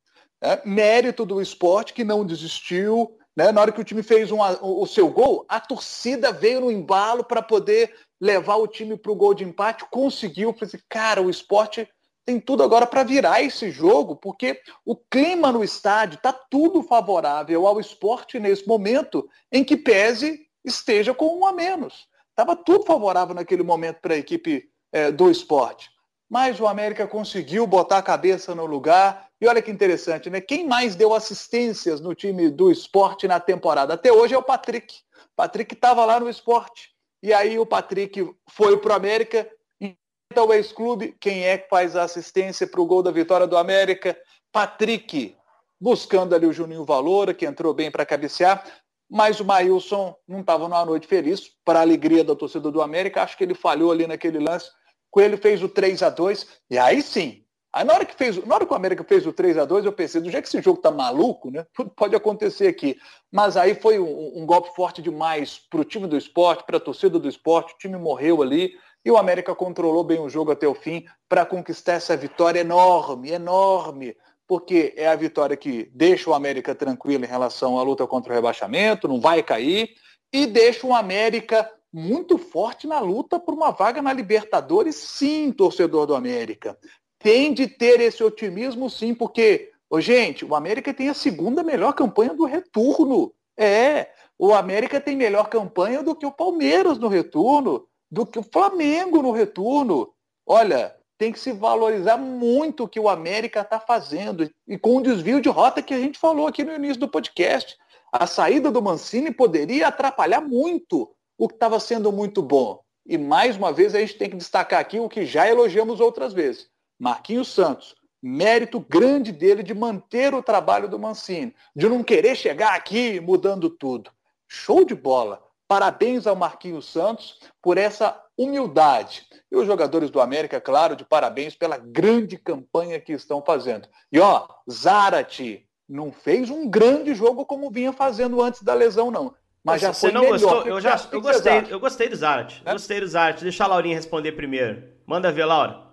É, 0.43 0.61
mérito 0.67 1.25
do 1.25 1.41
esporte 1.41 1.93
que 1.93 2.05
não 2.05 2.25
desistiu. 2.25 3.17
Né? 3.41 3.53
Na 3.53 3.63
hora 3.63 3.73
que 3.73 3.81
o 3.81 3.85
time 3.85 4.03
fez 4.03 4.31
um, 4.31 4.39
o 4.61 4.87
seu 4.87 5.09
gol, 5.09 5.47
a 5.49 5.59
torcida 5.59 6.31
veio 6.31 6.61
no 6.61 6.71
embalo 6.71 7.25
para 7.25 7.41
poder 7.41 7.95
levar 8.21 8.57
o 8.57 8.69
time 8.69 8.99
para 8.99 9.11
o 9.11 9.17
gol 9.17 9.33
de 9.33 9.45
empate, 9.45 9.87
conseguiu. 9.91 10.53
Falei 10.53 10.67
assim, 10.67 10.85
cara, 10.87 11.23
o 11.23 11.31
esporte 11.31 11.89
tem 12.27 12.39
tudo 12.39 12.63
agora 12.63 12.87
para 12.87 13.03
virar 13.03 13.43
esse 13.43 13.71
jogo, 13.71 14.15
porque 14.15 14.61
o 14.85 14.95
clima 14.95 15.51
no 15.51 15.65
estádio 15.65 16.17
está 16.17 16.35
tudo 16.35 16.83
favorável 16.83 17.67
ao 17.67 17.81
esporte 17.81 18.39
nesse 18.39 18.69
momento 18.69 19.27
em 19.51 19.65
que 19.65 19.75
pese 19.75 20.47
esteja 20.63 21.15
com 21.15 21.39
um 21.39 21.47
a 21.47 21.53
menos. 21.53 22.09
Estava 22.29 22.55
tudo 22.55 22.85
favorável 22.85 23.35
naquele 23.35 23.63
momento 23.63 24.03
para 24.03 24.13
a 24.13 24.19
equipe 24.19 24.69
é, 24.93 25.11
do 25.11 25.31
esporte. 25.31 25.89
Mas 26.31 26.61
o 26.61 26.67
América 26.69 27.09
conseguiu 27.09 27.67
botar 27.67 27.99
a 27.99 28.03
cabeça 28.03 28.55
no 28.55 28.65
lugar. 28.65 29.29
E 29.41 29.49
olha 29.49 29.61
que 29.61 29.71
interessante, 29.71 30.31
né? 30.31 30.41
Quem 30.41 30.67
mais 30.67 30.95
deu 30.95 31.13
assistências 31.13 32.01
no 32.01 32.15
time 32.15 32.49
do 32.49 32.71
esporte 32.71 33.27
na 33.27 33.41
temporada 33.41 33.95
até 33.95 34.13
hoje 34.13 34.35
é 34.35 34.39
o 34.39 34.43
Patrick. 34.43 35.01
Patrick 35.35 35.75
estava 35.75 36.05
lá 36.05 36.21
no 36.21 36.31
esporte. 36.31 36.91
E 37.23 37.33
aí 37.33 37.59
o 37.59 37.67
Patrick 37.67 38.33
foi 38.49 38.77
para 38.79 38.93
o 38.93 38.97
América, 38.97 39.51
então 39.81 40.47
o 40.47 40.55
ex-clube, 40.55 41.17
quem 41.21 41.45
é 41.45 41.59
que 41.59 41.69
faz 41.69 41.97
a 41.97 42.05
assistência 42.05 42.67
para 42.67 42.81
o 42.81 42.87
gol 42.87 43.03
da 43.03 43.11
vitória 43.11 43.47
do 43.47 43.59
América? 43.59 44.17
Patrick, 44.53 45.37
buscando 45.79 46.35
ali 46.35 46.47
o 46.47 46.53
Juninho 46.53 46.85
Valora, 46.85 47.35
que 47.35 47.45
entrou 47.45 47.75
bem 47.75 47.91
para 47.91 48.07
cabecear 48.07 48.65
mas 49.11 49.41
o 49.41 49.45
Maílson 49.45 50.15
não 50.29 50.41
estava 50.41 50.69
numa 50.69 50.85
noite 50.85 51.09
feliz, 51.09 51.51
para 51.65 51.81
a 51.81 51.83
alegria 51.83 52.23
da 52.23 52.37
torcida 52.37 52.71
do 52.71 52.81
América, 52.81 53.23
acho 53.23 53.37
que 53.37 53.43
ele 53.43 53.55
falhou 53.55 53.91
ali 53.91 54.07
naquele 54.07 54.39
lance. 54.39 54.71
Coelho 55.11 55.38
fez 55.38 55.62
o 55.62 55.69
3 55.69 56.02
a 56.02 56.11
2 56.11 56.47
e 56.71 56.79
aí 56.79 57.02
sim, 57.02 57.45
Aí 57.73 57.85
na 57.85 57.95
hora 57.95 58.05
que 58.05 58.17
fez, 58.17 58.45
na 58.45 58.57
hora 58.57 58.67
que 58.67 58.73
o 58.73 58.76
América 58.76 59.05
fez 59.05 59.25
o 59.26 59.33
3 59.33 59.57
a 59.59 59.64
2 59.64 59.85
eu 59.85 59.93
pensei, 59.93 60.21
do 60.21 60.29
jeito 60.29 60.43
que 60.43 60.49
esse 60.49 60.64
jogo 60.64 60.81
tá 60.81 60.90
maluco, 60.90 61.50
né? 61.50 61.64
Tudo 61.73 61.90
pode 61.90 62.17
acontecer 62.17 62.67
aqui. 62.67 62.99
Mas 63.31 63.57
aí 63.57 63.76
foi 63.76 64.00
um, 64.00 64.40
um 64.40 64.45
golpe 64.45 64.75
forte 64.75 65.00
demais 65.00 65.61
para 65.71 65.81
o 65.81 65.85
time 65.85 66.09
do 66.09 66.17
esporte, 66.17 66.64
para 66.64 66.79
a 66.79 66.81
torcida 66.81 67.19
do 67.19 67.29
esporte, 67.29 67.75
o 67.75 67.79
time 67.79 67.97
morreu 67.97 68.43
ali 68.43 68.73
e 69.05 69.11
o 69.11 69.17
América 69.17 69.55
controlou 69.55 70.02
bem 70.02 70.19
o 70.19 70.29
jogo 70.29 70.50
até 70.50 70.67
o 70.67 70.75
fim 70.75 71.07
para 71.29 71.47
conquistar 71.47 71.93
essa 71.93 72.17
vitória 72.17 72.61
enorme, 72.61 73.31
enorme, 73.31 74.17
porque 74.47 74.93
é 74.97 75.07
a 75.07 75.17
vitória 75.17 75.57
que 75.57 75.88
deixa 75.95 76.29
o 76.29 76.35
América 76.35 76.75
tranquilo 76.75 77.25
em 77.25 77.29
relação 77.29 77.79
à 77.79 77.83
luta 77.83 78.07
contra 78.07 78.33
o 78.33 78.35
rebaixamento, 78.35 79.09
não 79.09 79.21
vai 79.21 79.43
cair, 79.43 79.95
e 80.33 80.45
deixa 80.45 80.87
o 80.87 80.95
América 80.95 81.71
muito 81.93 82.39
forte 82.39 82.87
na 82.87 83.01
luta 83.01 83.39
por 83.39 83.55
uma 83.55 83.71
vaga 83.71 84.01
na 84.01 84.13
Libertadores, 84.13 84.97
sim, 84.97 85.51
torcedor 85.53 86.07
do 86.07 86.15
América 86.15 86.79
tem 87.21 87.53
de 87.53 87.67
ter 87.67 88.01
esse 88.01 88.25
otimismo 88.25 88.91
sim, 88.91 89.15
porque, 89.15 89.71
oh, 89.89 90.01
gente, 90.01 90.45
o 90.45 90.55
América 90.55 90.93
tem 90.93 91.09
a 91.09 91.15
segunda 91.15 91.63
melhor 91.63 91.93
campanha 91.93 92.35
do 92.35 92.45
retorno. 92.45 93.33
É, 93.57 94.09
o 94.39 94.55
América 94.55 94.99
tem 95.01 95.15
melhor 95.15 95.49
campanha 95.49 96.03
do 96.03 96.17
que 96.17 96.25
o 96.25 96.33
Palmeiras 96.33 96.99
no 96.99 97.09
retorno, 97.09 97.87
do 98.11 98.25
que 98.25 98.39
o 98.39 98.43
Flamengo 98.43 99.23
no 99.23 99.33
retorno. 99.33 100.11
Olha, 100.47 100.97
tem 101.19 101.31
que 101.31 101.39
se 101.39 101.53
valorizar 101.53 102.17
muito 102.17 102.85
o 102.85 102.89
que 102.89 102.99
o 102.99 103.09
América 103.09 103.61
está 103.61 103.79
fazendo. 103.79 104.51
E 104.67 104.79
com 104.79 104.97
o 104.97 105.03
desvio 105.03 105.43
de 105.43 105.51
rota 105.51 105.83
que 105.83 105.93
a 105.93 106.01
gente 106.01 106.19
falou 106.19 106.47
aqui 106.47 106.65
no 106.65 106.75
início 106.75 106.99
do 106.99 107.09
podcast. 107.09 107.77
A 108.11 108.27
saída 108.27 108.73
do 108.73 108.81
Mancini 108.81 109.31
poderia 109.31 109.89
atrapalhar 109.89 110.41
muito 110.41 111.15
o 111.41 111.49
que 111.49 111.55
estava 111.55 111.81
sendo 111.81 112.13
muito 112.13 112.43
bom. 112.43 112.83
E 113.07 113.17
mais 113.17 113.57
uma 113.57 113.73
vez 113.73 113.95
a 113.95 114.01
gente 114.01 114.19
tem 114.19 114.29
que 114.29 114.37
destacar 114.37 114.79
aqui 114.79 115.01
o 115.01 115.09
que 115.09 115.25
já 115.25 115.49
elogiamos 115.49 115.99
outras 115.99 116.35
vezes. 116.35 116.69
Marquinhos 116.99 117.49
Santos, 117.49 117.97
mérito 118.23 118.79
grande 118.79 119.33
dele 119.33 119.63
de 119.63 119.73
manter 119.73 120.35
o 120.35 120.43
trabalho 120.43 120.87
do 120.87 120.99
Mancini, 120.99 121.55
de 121.75 121.89
não 121.89 122.05
querer 122.05 122.37
chegar 122.37 122.75
aqui 122.75 123.21
mudando 123.21 123.71
tudo. 123.71 124.11
Show 124.47 124.85
de 124.85 124.95
bola. 124.95 125.43
Parabéns 125.67 126.27
ao 126.27 126.37
Marquinhos 126.37 126.87
Santos 126.87 127.41
por 127.63 127.79
essa 127.79 128.23
humildade. 128.37 129.27
E 129.51 129.57
os 129.57 129.67
jogadores 129.67 130.11
do 130.11 130.21
América, 130.21 130.61
claro, 130.61 130.95
de 130.95 131.07
parabéns 131.07 131.55
pela 131.55 131.79
grande 131.79 132.37
campanha 132.37 133.01
que 133.01 133.15
estão 133.15 133.43
fazendo. 133.43 133.89
E 134.13 134.21
ó, 134.21 134.47
Zarate 134.71 135.67
não 135.89 136.13
fez 136.13 136.51
um 136.51 136.69
grande 136.69 137.15
jogo 137.15 137.47
como 137.47 137.71
vinha 137.71 137.95
fazendo 137.95 138.43
antes 138.43 138.63
da 138.63 138.75
lesão, 138.75 139.11
não. 139.11 139.35
Mas 139.62 139.83
já 139.83 139.93
Você 139.93 140.00
foi 140.00 140.12
não 140.12 140.23
melhor. 140.23 140.38
gostou? 140.38 140.67
Eu, 140.67 140.81
já, 140.81 141.09
eu, 141.12 141.21
gostei, 141.21 141.67
eu 141.69 141.81
gostei 141.81 142.09
do 142.09 142.17
Zarate. 142.17 142.62
É? 142.64 142.73
Gostei 142.73 143.00
do 143.00 143.07
Zarate. 143.07 143.43
Deixa 143.43 143.64
a 143.64 143.67
Laurinha 143.67 143.95
responder 143.95 144.33
primeiro. 144.33 144.85
Manda 145.07 145.31
ver, 145.31 145.45
Laura. 145.45 145.90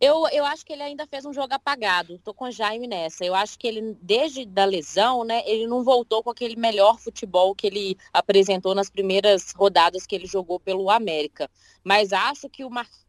Eu, 0.00 0.26
eu 0.28 0.46
acho 0.46 0.64
que 0.64 0.72
ele 0.72 0.82
ainda 0.82 1.06
fez 1.06 1.26
um 1.26 1.32
jogo 1.32 1.52
apagado. 1.52 2.18
Tô 2.24 2.32
com 2.32 2.46
o 2.46 2.50
Jaime 2.50 2.86
nessa. 2.86 3.22
Eu 3.22 3.34
acho 3.34 3.58
que 3.58 3.66
ele, 3.66 3.98
desde 4.00 4.46
da 4.46 4.64
lesão, 4.64 5.24
né, 5.24 5.42
ele 5.44 5.66
não 5.66 5.84
voltou 5.84 6.22
com 6.22 6.30
aquele 6.30 6.56
melhor 6.56 6.98
futebol 6.98 7.54
que 7.54 7.66
ele 7.66 7.98
apresentou 8.12 8.74
nas 8.74 8.88
primeiras 8.88 9.52
rodadas 9.54 10.06
que 10.06 10.14
ele 10.14 10.26
jogou 10.26 10.58
pelo 10.58 10.88
América. 10.90 11.50
Mas 11.84 12.14
acho 12.14 12.48
que 12.48 12.64
o 12.64 12.70
Marcos 12.70 13.04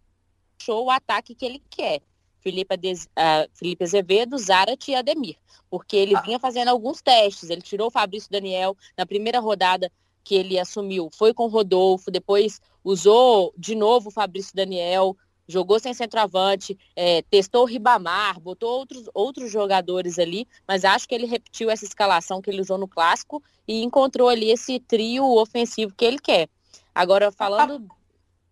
achou 0.60 0.86
o 0.86 0.92
ataque 0.92 1.34
que 1.34 1.46
ele 1.46 1.64
quer. 1.70 2.02
Felipe, 2.42 2.76
uh, 2.76 3.50
Felipe 3.54 3.84
Azevedo, 3.84 4.38
Zarat 4.38 4.88
e 4.88 4.96
Ademir. 4.96 5.38
Porque 5.70 5.96
ele 5.96 6.16
ah. 6.16 6.22
vinha 6.22 6.40
fazendo 6.40 6.68
alguns 6.68 7.02
testes. 7.02 7.50
Ele 7.50 7.62
tirou 7.62 7.88
o 7.88 7.92
Fabrício 7.92 8.30
Daniel 8.30 8.76
na 8.98 9.06
primeira 9.06 9.40
rodada 9.40 9.92
que 10.24 10.36
ele 10.36 10.60
assumiu. 10.60 11.10
Foi 11.14 11.34
com 11.34 11.46
o 11.46 11.50
Rodolfo, 11.50 12.12
depois 12.12 12.60
usou 12.84 13.54
de 13.58 13.76
novo 13.76 14.10
o 14.10 14.12
Fabrício 14.12 14.56
Daniel, 14.56 15.16
jogou 15.48 15.80
sem 15.80 15.94
centroavante, 15.94 16.78
é, 16.96 17.22
testou 17.24 17.64
o 17.64 17.66
Ribamar, 17.66 18.40
botou 18.40 18.70
outros, 18.70 19.10
outros 19.14 19.52
jogadores 19.52 20.18
ali, 20.20 20.48
mas 20.68 20.86
acho 20.86 21.08
que 21.08 21.16
ele 21.16 21.26
repetiu 21.26 21.70
essa 21.70 21.86
escalação 21.86 22.42
que 22.42 22.50
ele 22.50 22.62
usou 22.62 22.78
no 22.78 22.88
clássico 22.88 23.44
e 23.68 23.84
encontrou 23.84 24.30
ali 24.30 24.52
esse 24.52 24.80
trio 24.80 25.26
ofensivo 25.38 25.94
que 25.96 26.06
ele 26.06 26.20
quer. 26.20 26.48
Agora, 26.94 27.32
falando. 27.32 27.88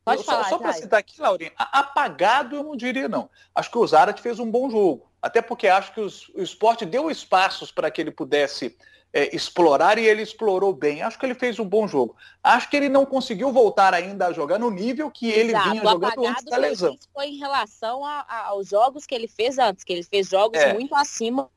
Pode 0.03 0.23
falar, 0.23 0.43
só, 0.45 0.49
só 0.51 0.57
para 0.57 0.73
citar 0.73 0.99
aqui, 0.99 1.21
Laurinha, 1.21 1.51
apagado 1.55 2.55
eu 2.55 2.63
não 2.63 2.75
diria 2.75 3.07
não. 3.07 3.29
Acho 3.53 3.69
que 3.69 3.77
o 3.77 3.85
Zarat 3.87 4.19
fez 4.21 4.39
um 4.39 4.49
bom 4.49 4.69
jogo. 4.69 5.09
Até 5.21 5.41
porque 5.41 5.67
acho 5.67 5.93
que 5.93 5.99
os, 5.99 6.29
o 6.29 6.41
esporte 6.41 6.85
deu 6.85 7.11
espaços 7.11 7.71
para 7.71 7.91
que 7.91 7.99
ele 7.99 8.11
pudesse 8.11 8.77
é, 9.11 9.35
explorar 9.35 9.97
e 9.97 10.05
ele 10.05 10.21
explorou 10.21 10.73
bem. 10.73 11.01
Acho 11.01 11.19
que 11.19 11.25
ele 11.25 11.35
fez 11.35 11.59
um 11.59 11.65
bom 11.65 11.87
jogo. 11.87 12.15
Acho 12.43 12.69
que 12.69 12.77
ele 12.77 12.89
não 12.89 13.05
conseguiu 13.05 13.51
voltar 13.51 13.93
ainda 13.93 14.27
a 14.27 14.33
jogar 14.33 14.57
no 14.57 14.71
nível 14.71 15.11
que 15.11 15.29
ele 15.29 15.51
Exato. 15.51 15.69
vinha 15.69 15.81
jogando 15.83 16.25
antes 16.25 16.45
da 16.45 16.57
lesão. 16.57 16.97
Foi 17.13 17.27
em 17.27 17.37
relação 17.37 18.05
a, 18.05 18.25
a, 18.27 18.47
aos 18.47 18.69
jogos 18.69 19.05
que 19.05 19.13
ele 19.13 19.27
fez 19.27 19.57
antes, 19.57 19.83
que 19.83 19.91
ele 19.91 20.03
fez 20.03 20.29
jogos 20.29 20.59
é. 20.59 20.73
muito 20.73 20.95
acima 20.95 21.49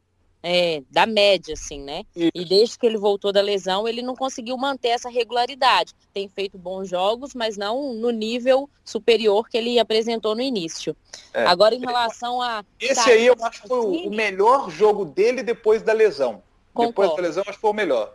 é, 0.43 0.83
da 0.91 1.07
média, 1.07 1.55
assim, 1.55 1.81
né? 1.81 2.05
Isso. 2.17 2.31
E 2.35 2.45
desde 2.45 2.79
que 2.79 2.85
ele 2.85 2.99
voltou 2.99 3.33
da 3.33 3.41
lesão, 3.41 3.87
ele 3.87 4.03
não 4.03 4.17
conseguiu 4.17 4.57
manter 4.57 4.89
essa 4.89 5.09
regularidade. 5.09 5.95
Tem 6.13 6.29
feito 6.29 6.59
bons 6.59 6.89
jogos, 6.89 7.35
mas 7.35 7.57
não 7.57 7.95
no 7.95 8.11
nível 8.11 8.69
superior 8.85 9.49
que 9.49 9.57
ele 9.57 9.79
apresentou 9.79 10.35
no 10.35 10.43
início. 10.43 10.97
É. 11.33 11.47
Agora, 11.47 11.75
em 11.75 11.81
relação 11.81 12.43
a. 12.43 12.65
Esse 12.81 13.11
aí 13.11 13.27
eu 13.27 13.37
acho 13.41 13.63
que 13.63 13.69
foi 13.69 13.79
o 13.79 14.11
melhor 14.11 14.69
jogo 14.69 15.05
dele 15.05 15.43
depois 15.43 15.83
da 15.83 15.93
lesão. 15.93 16.43
Concordo. 16.75 17.13
Depois 17.13 17.17
da 17.17 17.23
lesão, 17.23 17.45
acho 17.47 17.59
que 17.59 17.61
foi 17.61 17.71
o 17.71 17.75
melhor. 17.75 18.15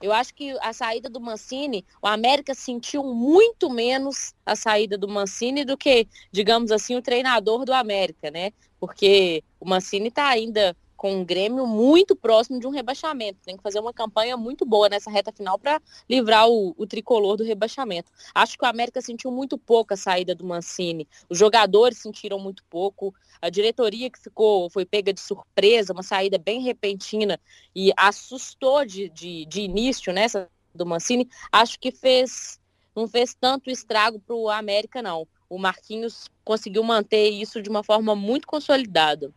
Eu 0.00 0.12
acho 0.12 0.34
que 0.34 0.56
a 0.60 0.72
saída 0.72 1.08
do 1.08 1.18
Mancini, 1.18 1.84
o 2.02 2.06
América 2.06 2.54
sentiu 2.54 3.02
muito 3.02 3.70
menos 3.70 4.34
a 4.44 4.54
saída 4.54 4.98
do 4.98 5.08
Mancini 5.08 5.64
do 5.64 5.76
que, 5.76 6.06
digamos 6.30 6.70
assim, 6.70 6.96
o 6.96 7.02
treinador 7.02 7.64
do 7.64 7.72
América, 7.72 8.30
né? 8.30 8.52
Porque 8.78 9.42
o 9.58 9.66
Mancini 9.66 10.08
está 10.08 10.28
ainda 10.28 10.76
com 10.96 11.14
um 11.14 11.24
Grêmio 11.24 11.66
muito 11.66 12.16
próximo 12.16 12.58
de 12.58 12.66
um 12.66 12.70
rebaixamento. 12.70 13.38
Tem 13.44 13.56
que 13.56 13.62
fazer 13.62 13.78
uma 13.78 13.92
campanha 13.92 14.36
muito 14.36 14.64
boa 14.64 14.88
nessa 14.88 15.10
reta 15.10 15.30
final 15.30 15.58
para 15.58 15.80
livrar 16.08 16.48
o, 16.48 16.74
o, 16.76 16.86
tricolor 16.86 17.36
do 17.36 17.44
rebaixamento. 17.44 18.10
Acho 18.34 18.56
que 18.56 18.64
o 18.64 18.68
América 18.68 19.00
sentiu 19.00 19.30
muito 19.30 19.58
pouco 19.58 19.94
a 19.94 19.96
saída 19.96 20.34
do 20.34 20.44
Mancini. 20.44 21.06
Os 21.28 21.38
jogadores 21.38 21.98
sentiram 21.98 22.38
muito 22.38 22.64
pouco. 22.64 23.14
A 23.40 23.50
diretoria 23.50 24.10
que 24.10 24.20
ficou, 24.20 24.70
foi 24.70 24.84
pega 24.84 25.12
de 25.12 25.20
surpresa, 25.20 25.92
uma 25.92 26.02
saída 26.02 26.38
bem 26.38 26.60
repentina 26.62 27.38
e 27.74 27.92
assustou 27.96 28.84
de, 28.84 29.08
de, 29.10 29.44
de 29.46 29.60
início 29.60 30.12
nessa 30.12 30.48
do 30.74 30.86
Mancini. 30.86 31.28
Acho 31.52 31.78
que 31.78 31.90
fez 31.90 32.58
não 32.94 33.06
fez 33.06 33.34
tanto 33.38 33.70
estrago 33.70 34.18
para 34.18 34.34
o 34.34 34.48
América, 34.48 35.02
não. 35.02 35.28
O 35.50 35.58
Marquinhos 35.58 36.30
conseguiu 36.42 36.82
manter 36.82 37.28
isso 37.28 37.60
de 37.60 37.68
uma 37.68 37.84
forma 37.84 38.16
muito 38.16 38.46
consolidada. 38.46 39.30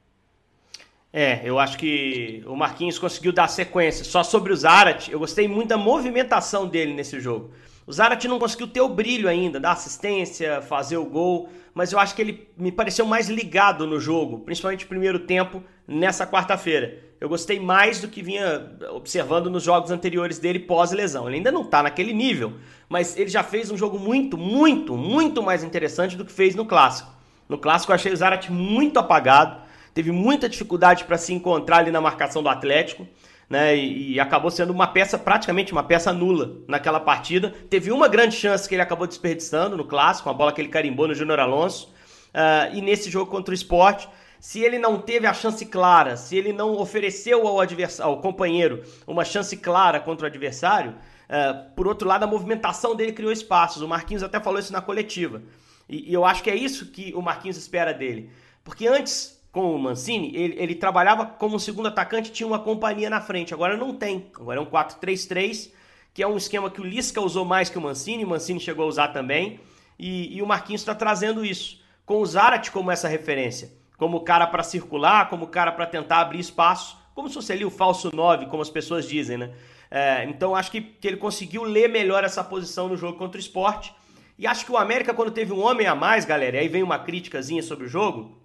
É, 1.12 1.42
eu 1.44 1.58
acho 1.58 1.78
que 1.78 2.44
o 2.46 2.56
Marquinhos 2.56 3.00
conseguiu 3.00 3.32
dar 3.32 3.48
sequência. 3.48 4.06
Só 4.06 4.24
sobre 4.24 4.54
o 4.54 4.56
Zarat, 4.56 5.10
eu 5.10 5.20
gostei 5.20 5.48
muito 5.48 5.70
da 5.70 5.78
movimentação 5.78 6.68
dele 6.68 6.94
nesse 6.94 7.20
jogo. 7.20 7.52
O 7.88 7.92
Zarat 7.92 8.24
não 8.28 8.38
conseguiu 8.38 8.68
ter 8.68 8.82
o 8.82 8.90
brilho 8.90 9.28
ainda, 9.28 9.60
dar 9.60 9.72
assistência, 9.72 10.62
fazer 10.62 10.98
o 10.98 11.06
gol, 11.06 11.50
mas 11.74 11.92
eu 11.92 11.98
acho 11.98 12.14
que 12.14 12.22
ele 12.22 12.48
me 12.56 12.72
pareceu 12.72 13.04
mais 13.08 13.28
ligado 13.28 13.88
no 13.88 14.00
jogo, 14.00 14.42
principalmente 14.42 14.84
no 14.84 14.90
primeiro 14.90 15.20
tempo, 15.22 15.64
nessa 15.88 16.28
quarta-feira. 16.28 17.00
Eu 17.20 17.28
gostei 17.28 17.60
mais 17.60 18.00
do 18.00 18.08
que 18.08 18.22
vinha 18.22 18.78
observando 18.92 19.50
nos 19.50 19.64
jogos 19.64 19.90
anteriores 19.90 20.38
dele 20.38 20.60
pós-lesão. 20.60 21.28
Ele 21.28 21.38
ainda 21.38 21.52
não 21.52 21.66
tá 21.66 21.82
naquele 21.82 22.14
nível, 22.14 22.54
mas 22.88 23.18
ele 23.18 23.30
já 23.30 23.42
fez 23.42 23.72
um 23.72 23.78
jogo 23.78 23.98
muito, 23.98 24.38
muito, 24.38 24.96
muito 24.96 25.42
mais 25.42 25.64
interessante 25.64 26.16
do 26.16 26.24
que 26.24 26.32
fez 26.32 26.54
no 26.54 26.66
clássico. 26.66 27.12
No 27.50 27.58
clássico 27.58 27.92
eu 27.92 27.96
achei 27.96 28.14
o 28.14 28.16
Zarat 28.16 28.52
muito 28.52 29.00
apagado 29.00 29.68
teve 29.94 30.12
muita 30.12 30.48
dificuldade 30.48 31.04
para 31.04 31.18
se 31.18 31.34
encontrar 31.34 31.78
ali 31.78 31.92
na 31.92 32.02
marcação 32.02 32.42
do 32.42 32.50
Atlético. 32.50 33.08
Né, 33.50 33.76
e, 33.76 34.14
e, 34.14 34.20
acabou 34.20 34.52
sendo 34.52 34.70
uma 34.70 34.86
peça, 34.86 35.18
praticamente 35.18 35.72
uma 35.72 35.82
peça 35.82 36.14
nula 36.14 36.58
naquela 36.68 37.00
partida. 37.00 37.52
Teve 37.68 37.92
uma 37.92 38.08
grande 38.08 38.36
chance 38.36 38.70
que 38.70 38.76
ele 38.76 38.82
acabou 38.84 39.08
desperdiçando 39.08 39.76
no 39.76 39.84
clássico, 39.84 40.30
uma 40.30 40.36
bola 40.36 40.54
que 40.54 40.62
ele 40.62 40.68
carimbou 40.68 41.08
no 41.08 41.16
Júnior 41.16 41.40
Alonso. 41.40 41.92
Uh, 42.30 42.76
e 42.76 42.82
nesse 42.82 43.10
jogo 43.10 43.32
contra 43.32 43.52
o 43.52 43.56
esporte, 43.56 44.08
se 44.40 44.62
ele 44.62 44.78
não 44.78 45.00
teve 45.00 45.26
a 45.26 45.34
chance 45.34 45.66
clara, 45.66 46.16
se 46.16 46.38
ele 46.38 46.54
não 46.54 46.78
ofereceu 46.78 47.48
ao, 47.48 47.60
adversário, 47.60 48.12
ao 48.12 48.22
companheiro 48.22 48.84
uma 49.08 49.26
chance 49.26 49.58
clara 49.58 50.00
contra 50.00 50.26
o 50.26 50.30
adversário, 50.30 50.92
uh, 50.92 51.74
por 51.76 51.88
outro 51.88 52.08
lado, 52.08 52.24
a 52.24 52.28
movimentação 52.28 52.96
dele 52.96 53.12
criou 53.12 53.32
espaços. 53.32 53.82
O 53.82 53.88
Marquinhos 53.88 54.22
até 54.22 54.40
falou 54.40 54.60
isso 54.60 54.72
na 54.72 54.82
coletiva. 54.82 55.42
E, 55.90 56.12
e 56.12 56.14
eu 56.14 56.24
acho 56.24 56.44
que 56.44 56.52
é 56.52 56.56
isso 56.56 56.92
que 56.92 57.14
o 57.16 57.22
Marquinhos 57.22 57.58
espera 57.58 57.94
dele. 57.94 58.30
Porque 58.64 58.88
antes 58.88 59.39
com 59.52 59.76
o 59.76 59.80
Mancini, 59.80 60.36
ele, 60.36 60.56
ele 60.60 60.76
trabalhava 60.76 61.26
como 61.26 61.60
segundo 61.60 61.88
atacante, 61.88 62.32
tinha 62.32 62.46
uma 62.46 62.60
companhia 62.60 63.10
na 63.10 63.20
frente. 63.20 63.54
Agora 63.54 63.76
não 63.76 63.94
tem. 63.94 64.28
Agora 64.36 64.60
é 64.60 64.62
um 64.62 64.66
4-3-3, 64.66 65.72
que 66.14 66.22
é 66.22 66.28
um 66.28 66.38
esquema 66.38 66.70
que 66.70 66.82
o 66.82 66.84
Lisca 66.84 67.20
usou 67.20 67.46
mais 67.46 67.70
que 67.70 67.78
o 67.78 67.82
Mancini, 67.82 68.24
o 68.24 68.28
Mancini 68.28 68.60
chegou 68.60 68.86
a 68.86 68.88
usar 68.88 69.08
também. 69.10 69.60
E, 69.98 70.38
e 70.38 70.42
o 70.42 70.46
Marquinhos 70.46 70.82
está 70.82 70.94
trazendo 70.94 71.44
isso. 71.44 71.82
Com 72.06 72.22
o 72.22 72.26
Zarat 72.26 72.70
como 72.70 72.92
essa 72.92 73.08
referência. 73.08 73.72
Como 73.98 74.22
cara 74.22 74.48
para 74.48 74.64
circular, 74.64 75.30
como 75.30 75.48
cara 75.48 75.72
para 75.72 75.86
tentar 75.86 76.22
abrir 76.22 76.40
espaço. 76.40 76.98
Como 77.16 77.28
se 77.28 77.34
fosse 77.34 77.52
ali 77.52 77.66
o 77.66 77.72
falso 77.72 78.10
9, 78.14 78.46
como 78.46 78.62
as 78.62 78.70
pessoas 78.70 79.08
dizem, 79.08 79.38
né? 79.38 79.52
É, 79.92 80.24
então 80.26 80.56
acho 80.56 80.70
que, 80.70 80.82
que 80.82 81.08
ele 81.08 81.18
conseguiu 81.18 81.64
ler 81.64 81.90
melhor 81.90 82.24
essa 82.24 82.44
posição 82.44 82.88
no 82.88 82.96
jogo 82.96 83.18
contra 83.18 83.38
o 83.38 83.42
esporte. 83.42 83.94
E 84.38 84.48
acho 84.48 84.64
que 84.64 84.72
o 84.72 84.78
América, 84.78 85.14
quando 85.14 85.32
teve 85.32 85.52
um 85.52 85.62
homem 85.62 85.88
a 85.88 85.96
mais, 85.96 86.24
galera, 86.24 86.56
e 86.56 86.60
aí 86.62 86.68
vem 86.70 86.84
uma 86.84 87.00
criticazinha 87.00 87.62
sobre 87.62 87.86
o 87.86 87.90
jogo, 87.90 88.38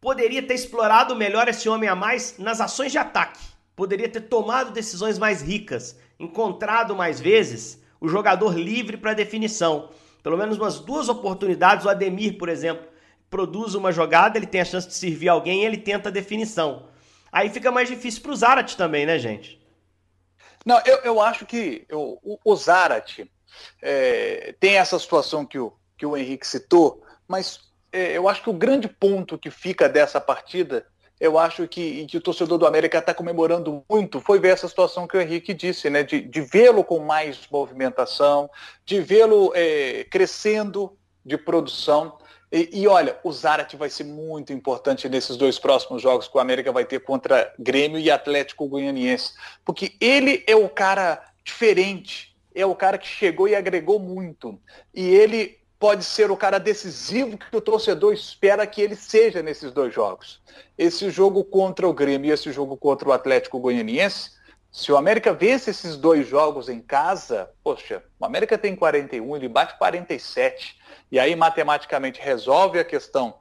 poderia 0.00 0.42
ter 0.42 0.54
explorado 0.54 1.14
melhor 1.16 1.48
esse 1.48 1.68
homem 1.68 1.88
a 1.88 1.94
mais 1.94 2.36
nas 2.38 2.60
ações 2.60 2.92
de 2.92 2.98
ataque. 2.98 3.40
Poderia 3.74 4.08
ter 4.08 4.22
tomado 4.22 4.72
decisões 4.72 5.18
mais 5.18 5.42
ricas, 5.42 5.98
encontrado 6.18 6.96
mais 6.96 7.20
vezes 7.20 7.82
o 8.00 8.08
jogador 8.08 8.58
livre 8.58 8.96
para 8.96 9.14
definição. 9.14 9.90
Pelo 10.22 10.36
menos 10.36 10.56
umas 10.56 10.80
duas 10.80 11.08
oportunidades, 11.08 11.84
o 11.84 11.88
Ademir, 11.88 12.38
por 12.38 12.48
exemplo, 12.48 12.86
produz 13.30 13.74
uma 13.74 13.92
jogada, 13.92 14.38
ele 14.38 14.46
tem 14.46 14.60
a 14.60 14.64
chance 14.64 14.88
de 14.88 14.94
servir 14.94 15.28
alguém 15.28 15.62
e 15.62 15.66
ele 15.66 15.76
tenta 15.76 16.08
a 16.08 16.12
definição. 16.12 16.88
Aí 17.30 17.50
fica 17.50 17.70
mais 17.70 17.88
difícil 17.88 18.22
para 18.22 18.32
o 18.32 18.36
Zarat 18.36 18.76
também, 18.76 19.04
né, 19.04 19.18
gente? 19.18 19.58
Não, 20.64 20.80
eu, 20.84 20.98
eu 20.98 21.20
acho 21.20 21.46
que 21.46 21.84
eu, 21.88 22.18
o, 22.22 22.38
o 22.44 22.56
Zarat 22.56 23.24
é, 23.80 24.54
tem 24.58 24.76
essa 24.76 24.98
situação 24.98 25.44
que 25.44 25.58
o, 25.58 25.72
que 25.96 26.06
o 26.06 26.16
Henrique 26.16 26.46
citou, 26.46 27.02
mas 27.26 27.67
eu 27.92 28.28
acho 28.28 28.42
que 28.42 28.50
o 28.50 28.54
grande 28.54 28.88
ponto 28.88 29.38
que 29.38 29.50
fica 29.50 29.88
dessa 29.88 30.20
partida, 30.20 30.86
eu 31.20 31.38
acho 31.38 31.66
que, 31.66 32.06
que 32.06 32.16
o 32.16 32.20
torcedor 32.20 32.58
do 32.58 32.66
América 32.66 32.98
está 32.98 33.12
comemorando 33.12 33.82
muito, 33.90 34.20
foi 34.20 34.38
ver 34.38 34.48
essa 34.48 34.68
situação 34.68 35.06
que 35.06 35.16
o 35.16 35.20
Henrique 35.20 35.52
disse, 35.52 35.90
né? 35.90 36.02
De, 36.02 36.20
de 36.20 36.40
vê-lo 36.40 36.84
com 36.84 37.00
mais 37.00 37.40
movimentação, 37.50 38.48
de 38.84 39.00
vê-lo 39.00 39.52
é, 39.54 40.04
crescendo 40.04 40.96
de 41.24 41.36
produção. 41.36 42.18
E, 42.50 42.82
e, 42.82 42.88
olha, 42.88 43.18
o 43.22 43.32
Zarat 43.32 43.74
vai 43.76 43.90
ser 43.90 44.04
muito 44.04 44.52
importante 44.52 45.08
nesses 45.08 45.36
dois 45.36 45.58
próximos 45.58 46.00
jogos 46.00 46.28
que 46.28 46.36
o 46.36 46.40
América 46.40 46.72
vai 46.72 46.84
ter 46.84 47.00
contra 47.00 47.52
Grêmio 47.58 47.98
e 47.98 48.10
Atlético 48.10 48.68
Goianiense. 48.68 49.34
Porque 49.64 49.94
ele 50.00 50.44
é 50.46 50.56
o 50.56 50.68
cara 50.68 51.22
diferente, 51.44 52.34
é 52.54 52.64
o 52.64 52.74
cara 52.74 52.96
que 52.96 53.06
chegou 53.06 53.48
e 53.48 53.54
agregou 53.54 53.98
muito. 53.98 54.58
E 54.94 55.04
ele 55.04 55.57
pode 55.78 56.04
ser 56.04 56.30
o 56.30 56.36
cara 56.36 56.58
decisivo 56.58 57.38
que 57.38 57.56
o 57.56 57.60
torcedor 57.60 58.12
espera 58.12 58.66
que 58.66 58.82
ele 58.82 58.96
seja 58.96 59.42
nesses 59.42 59.72
dois 59.72 59.94
jogos. 59.94 60.40
Esse 60.76 61.08
jogo 61.10 61.44
contra 61.44 61.88
o 61.88 61.92
Grêmio 61.92 62.28
e 62.28 62.32
esse 62.32 62.50
jogo 62.52 62.76
contra 62.76 63.08
o 63.08 63.12
Atlético 63.12 63.60
Goianiense, 63.60 64.32
se 64.70 64.92
o 64.92 64.96
América 64.96 65.32
vence 65.32 65.70
esses 65.70 65.96
dois 65.96 66.26
jogos 66.26 66.68
em 66.68 66.80
casa, 66.80 67.50
poxa, 67.62 68.02
o 68.18 68.24
América 68.24 68.58
tem 68.58 68.76
41, 68.76 69.36
ele 69.36 69.48
bate 69.48 69.78
47. 69.78 70.76
E 71.10 71.18
aí 71.18 71.34
matematicamente 71.34 72.20
resolve 72.20 72.78
a 72.78 72.84
questão 72.84 73.34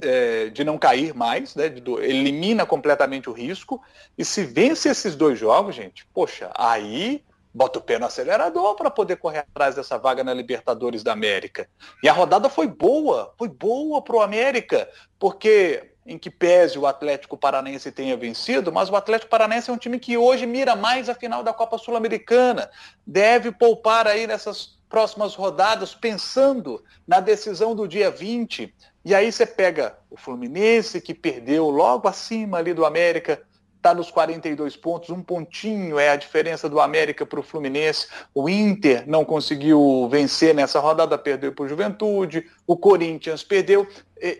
é, 0.00 0.48
de 0.48 0.64
não 0.64 0.78
cair 0.78 1.14
mais, 1.14 1.54
né, 1.54 1.68
de, 1.68 1.82
elimina 2.02 2.64
completamente 2.64 3.28
o 3.28 3.32
risco. 3.32 3.82
E 4.16 4.24
se 4.24 4.44
vence 4.44 4.88
esses 4.88 5.14
dois 5.14 5.38
jogos, 5.38 5.74
gente, 5.74 6.06
poxa, 6.14 6.50
aí 6.54 7.22
bota 7.54 7.78
o 7.78 7.82
pé 7.82 7.98
no 7.98 8.06
acelerador 8.06 8.74
para 8.74 8.90
poder 8.90 9.16
correr 9.16 9.38
atrás 9.38 9.76
dessa 9.76 9.96
vaga 9.96 10.24
na 10.24 10.34
Libertadores 10.34 11.04
da 11.04 11.12
América. 11.12 11.68
E 12.02 12.08
a 12.08 12.12
rodada 12.12 12.48
foi 12.48 12.66
boa, 12.66 13.32
foi 13.38 13.48
boa 13.48 14.02
para 14.02 14.16
o 14.16 14.22
América, 14.22 14.88
porque 15.18 15.92
em 16.06 16.18
que 16.18 16.30
pese 16.30 16.78
o 16.78 16.86
Atlético 16.86 17.36
Paranense 17.36 17.90
tenha 17.90 18.16
vencido, 18.16 18.70
mas 18.70 18.90
o 18.90 18.96
Atlético 18.96 19.30
Paranense 19.30 19.70
é 19.70 19.72
um 19.72 19.78
time 19.78 19.98
que 19.98 20.16
hoje 20.18 20.44
mira 20.44 20.76
mais 20.76 21.08
a 21.08 21.14
final 21.14 21.42
da 21.42 21.52
Copa 21.52 21.78
Sul-Americana. 21.78 22.68
Deve 23.06 23.50
poupar 23.52 24.06
aí 24.06 24.26
nessas 24.26 24.76
próximas 24.88 25.34
rodadas, 25.34 25.94
pensando 25.94 26.84
na 27.06 27.20
decisão 27.20 27.74
do 27.74 27.88
dia 27.88 28.10
20. 28.10 28.74
E 29.04 29.14
aí 29.14 29.32
você 29.32 29.46
pega 29.46 29.96
o 30.10 30.16
Fluminense, 30.16 31.00
que 31.00 31.14
perdeu 31.14 31.70
logo 31.70 32.06
acima 32.06 32.58
ali 32.58 32.74
do 32.74 32.84
América, 32.84 33.42
está 33.84 33.92
nos 33.92 34.10
42 34.10 34.76
pontos, 34.76 35.10
um 35.10 35.22
pontinho 35.22 35.98
é 35.98 36.08
a 36.08 36.16
diferença 36.16 36.70
do 36.70 36.80
América 36.80 37.26
para 37.26 37.38
o 37.38 37.42
Fluminense. 37.42 38.08
O 38.34 38.48
Inter 38.48 39.04
não 39.06 39.26
conseguiu 39.26 40.08
vencer 40.10 40.54
nessa 40.54 40.80
rodada, 40.80 41.18
perdeu 41.18 41.52
para 41.52 41.66
o 41.66 41.68
Juventude, 41.68 42.50
o 42.66 42.78
Corinthians 42.78 43.44
perdeu. 43.44 43.86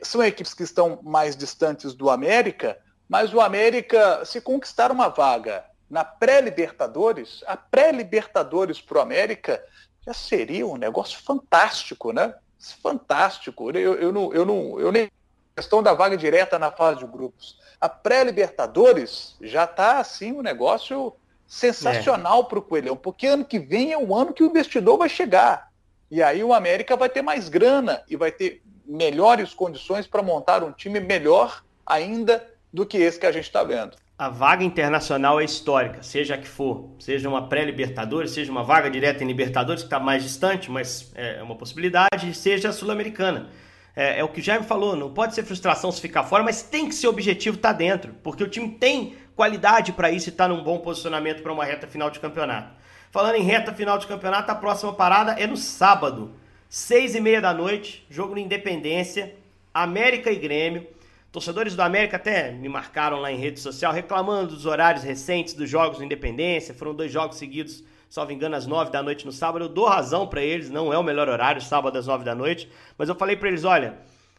São 0.02 0.24
equipes 0.24 0.54
que 0.54 0.62
estão 0.62 0.98
mais 1.02 1.36
distantes 1.36 1.92
do 1.92 2.08
América, 2.08 2.78
mas 3.06 3.34
o 3.34 3.40
América, 3.40 4.24
se 4.24 4.40
conquistar 4.40 4.90
uma 4.90 5.08
vaga 5.08 5.62
na 5.90 6.06
pré-Libertadores, 6.06 7.44
a 7.46 7.54
pré-Libertadores 7.54 8.80
para 8.80 8.96
o 8.96 9.02
América 9.02 9.62
já 10.06 10.14
seria 10.14 10.66
um 10.66 10.78
negócio 10.78 11.22
fantástico, 11.22 12.12
né? 12.12 12.34
Fantástico. 12.82 13.70
Eu, 13.72 13.94
eu, 13.96 14.10
não, 14.10 14.32
eu, 14.32 14.46
não, 14.46 14.80
eu 14.80 14.90
nem 14.90 15.10
questão 15.54 15.82
da 15.82 15.94
vaga 15.94 16.16
direta 16.16 16.58
na 16.58 16.70
fase 16.70 16.98
de 16.98 17.06
grupos. 17.06 17.58
A 17.80 17.88
pré-Libertadores 17.88 19.36
já 19.40 19.64
está 19.64 19.98
assim 19.98 20.32
um 20.32 20.42
negócio 20.42 21.14
sensacional 21.46 22.40
é. 22.40 22.44
para 22.44 22.58
o 22.58 22.62
Coelhão, 22.62 22.96
porque 22.96 23.26
ano 23.26 23.44
que 23.44 23.58
vem 23.58 23.92
é 23.92 23.98
o 23.98 24.14
ano 24.14 24.32
que 24.32 24.42
o 24.42 24.46
investidor 24.46 24.98
vai 24.98 25.08
chegar. 25.08 25.68
E 26.10 26.22
aí 26.22 26.42
o 26.42 26.52
América 26.52 26.96
vai 26.96 27.08
ter 27.08 27.22
mais 27.22 27.48
grana 27.48 28.02
e 28.08 28.16
vai 28.16 28.32
ter 28.32 28.62
melhores 28.84 29.54
condições 29.54 30.06
para 30.06 30.22
montar 30.22 30.62
um 30.62 30.72
time 30.72 30.98
melhor 31.00 31.64
ainda 31.86 32.44
do 32.72 32.84
que 32.84 32.98
esse 32.98 33.18
que 33.18 33.26
a 33.26 33.32
gente 33.32 33.44
está 33.44 33.62
vendo. 33.62 33.96
A 34.18 34.28
vaga 34.28 34.64
internacional 34.64 35.40
é 35.40 35.44
histórica, 35.44 36.02
seja 36.02 36.34
a 36.34 36.38
que 36.38 36.46
for, 36.46 36.90
seja 36.98 37.28
uma 37.28 37.48
pré-Libertadores, 37.48 38.32
seja 38.32 38.50
uma 38.50 38.62
vaga 38.62 38.90
direta 38.90 39.24
em 39.24 39.26
Libertadores, 39.26 39.82
que 39.82 39.86
está 39.86 39.98
mais 39.98 40.22
distante, 40.22 40.70
mas 40.70 41.12
é 41.14 41.42
uma 41.42 41.56
possibilidade, 41.56 42.32
seja 42.34 42.68
a 42.68 42.72
Sul-Americana 42.72 43.50
é, 43.96 44.18
é, 44.18 44.24
o 44.24 44.28
que 44.28 44.40
o 44.40 44.42
Jaime 44.42 44.64
falou, 44.64 44.96
não 44.96 45.12
pode 45.12 45.34
ser 45.34 45.44
frustração 45.44 45.92
se 45.92 46.00
ficar 46.00 46.24
fora, 46.24 46.42
mas 46.42 46.62
tem 46.62 46.88
que 46.88 46.94
ser 46.94 47.06
objetivo 47.06 47.56
estar 47.56 47.72
tá 47.72 47.78
dentro, 47.78 48.14
porque 48.22 48.42
o 48.42 48.48
time 48.48 48.68
tem 48.70 49.14
qualidade 49.36 49.92
para 49.92 50.10
isso 50.10 50.28
e 50.28 50.30
está 50.30 50.48
num 50.48 50.62
bom 50.62 50.78
posicionamento 50.78 51.42
para 51.42 51.52
uma 51.52 51.64
reta 51.64 51.86
final 51.86 52.10
de 52.10 52.18
campeonato. 52.18 52.72
Falando 53.10 53.36
em 53.36 53.44
reta 53.44 53.72
final 53.72 53.96
de 53.96 54.06
campeonato, 54.06 54.50
a 54.50 54.54
próxima 54.56 54.92
parada 54.92 55.32
é 55.32 55.46
no 55.46 55.56
sábado, 55.56 56.32
seis 56.68 57.14
e 57.14 57.20
meia 57.20 57.40
da 57.40 57.54
noite, 57.54 58.04
jogo 58.10 58.34
no 58.34 58.40
Independência, 58.40 59.36
América 59.72 60.30
e 60.30 60.36
Grêmio. 60.36 60.86
Torcedores 61.30 61.76
do 61.76 61.82
América 61.82 62.16
até 62.16 62.50
me 62.50 62.68
marcaram 62.68 63.20
lá 63.20 63.30
em 63.30 63.36
rede 63.36 63.60
social 63.60 63.92
reclamando 63.92 64.54
dos 64.54 64.66
horários 64.66 65.04
recentes 65.04 65.54
dos 65.54 65.70
jogos 65.70 65.98
no 65.98 66.04
Independência. 66.04 66.74
Foram 66.74 66.94
dois 66.94 67.12
jogos 67.12 67.36
seguidos 67.36 67.84
salvo 68.14 68.30
engano, 68.30 68.54
às 68.54 68.64
9 68.64 68.92
da 68.92 69.02
noite 69.02 69.26
no 69.26 69.32
sábado. 69.32 69.64
Eu 69.64 69.68
dou 69.68 69.88
razão 69.88 70.24
para 70.24 70.40
eles, 70.40 70.70
não 70.70 70.92
é 70.92 70.96
o 70.96 71.02
melhor 71.02 71.28
horário, 71.28 71.60
sábado 71.60 71.98
às 71.98 72.06
9 72.06 72.24
da 72.24 72.32
noite. 72.32 72.70
Mas 72.96 73.08
eu 73.08 73.14
falei 73.16 73.34
para 73.34 73.48
eles: 73.48 73.64
olha, 73.64 73.98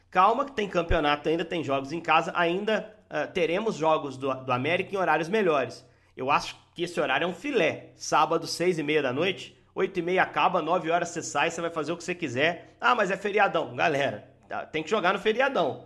calma 0.10 0.46
que 0.46 0.54
tem 0.54 0.70
campeonato, 0.70 1.28
ainda 1.28 1.44
tem 1.44 1.62
jogos 1.62 1.92
em 1.92 2.00
casa, 2.00 2.32
ainda 2.34 2.90
uh, 3.10 3.30
teremos 3.34 3.76
jogos 3.76 4.16
do, 4.16 4.34
do 4.34 4.52
América 4.54 4.96
em 4.96 4.98
horários 4.98 5.28
melhores. 5.28 5.86
Eu 6.16 6.32
acho 6.32 6.56
que 6.74 6.84
esse 6.84 6.98
horário 7.02 7.26
é 7.26 7.28
um 7.28 7.34
filé. 7.34 7.90
Sábado, 7.98 8.48
6 8.48 8.80
e 8.80 8.84
meia 8.84 9.02
da 9.02 9.12
noite, 9.12 9.54
8 9.76 10.00
e 10.00 10.02
meia 10.02 10.24
acaba, 10.24 10.62
9 10.62 10.90
horas 10.90 11.10
você 11.10 11.22
sai, 11.22 11.52
você 11.52 11.60
vai 11.60 11.70
fazer 11.70 11.92
o 11.92 11.98
que 11.98 12.04
você 12.06 12.16
quiser. 12.16 12.78
Ah, 12.80 12.96
mas 12.96 13.12
é 13.12 13.18
feriadão. 13.18 13.76
Galera, 13.76 14.26
tá, 14.48 14.66
tem 14.66 14.84
que 14.84 14.90
jogar 14.90 15.12
no 15.12 15.20
feriadão 15.20 15.84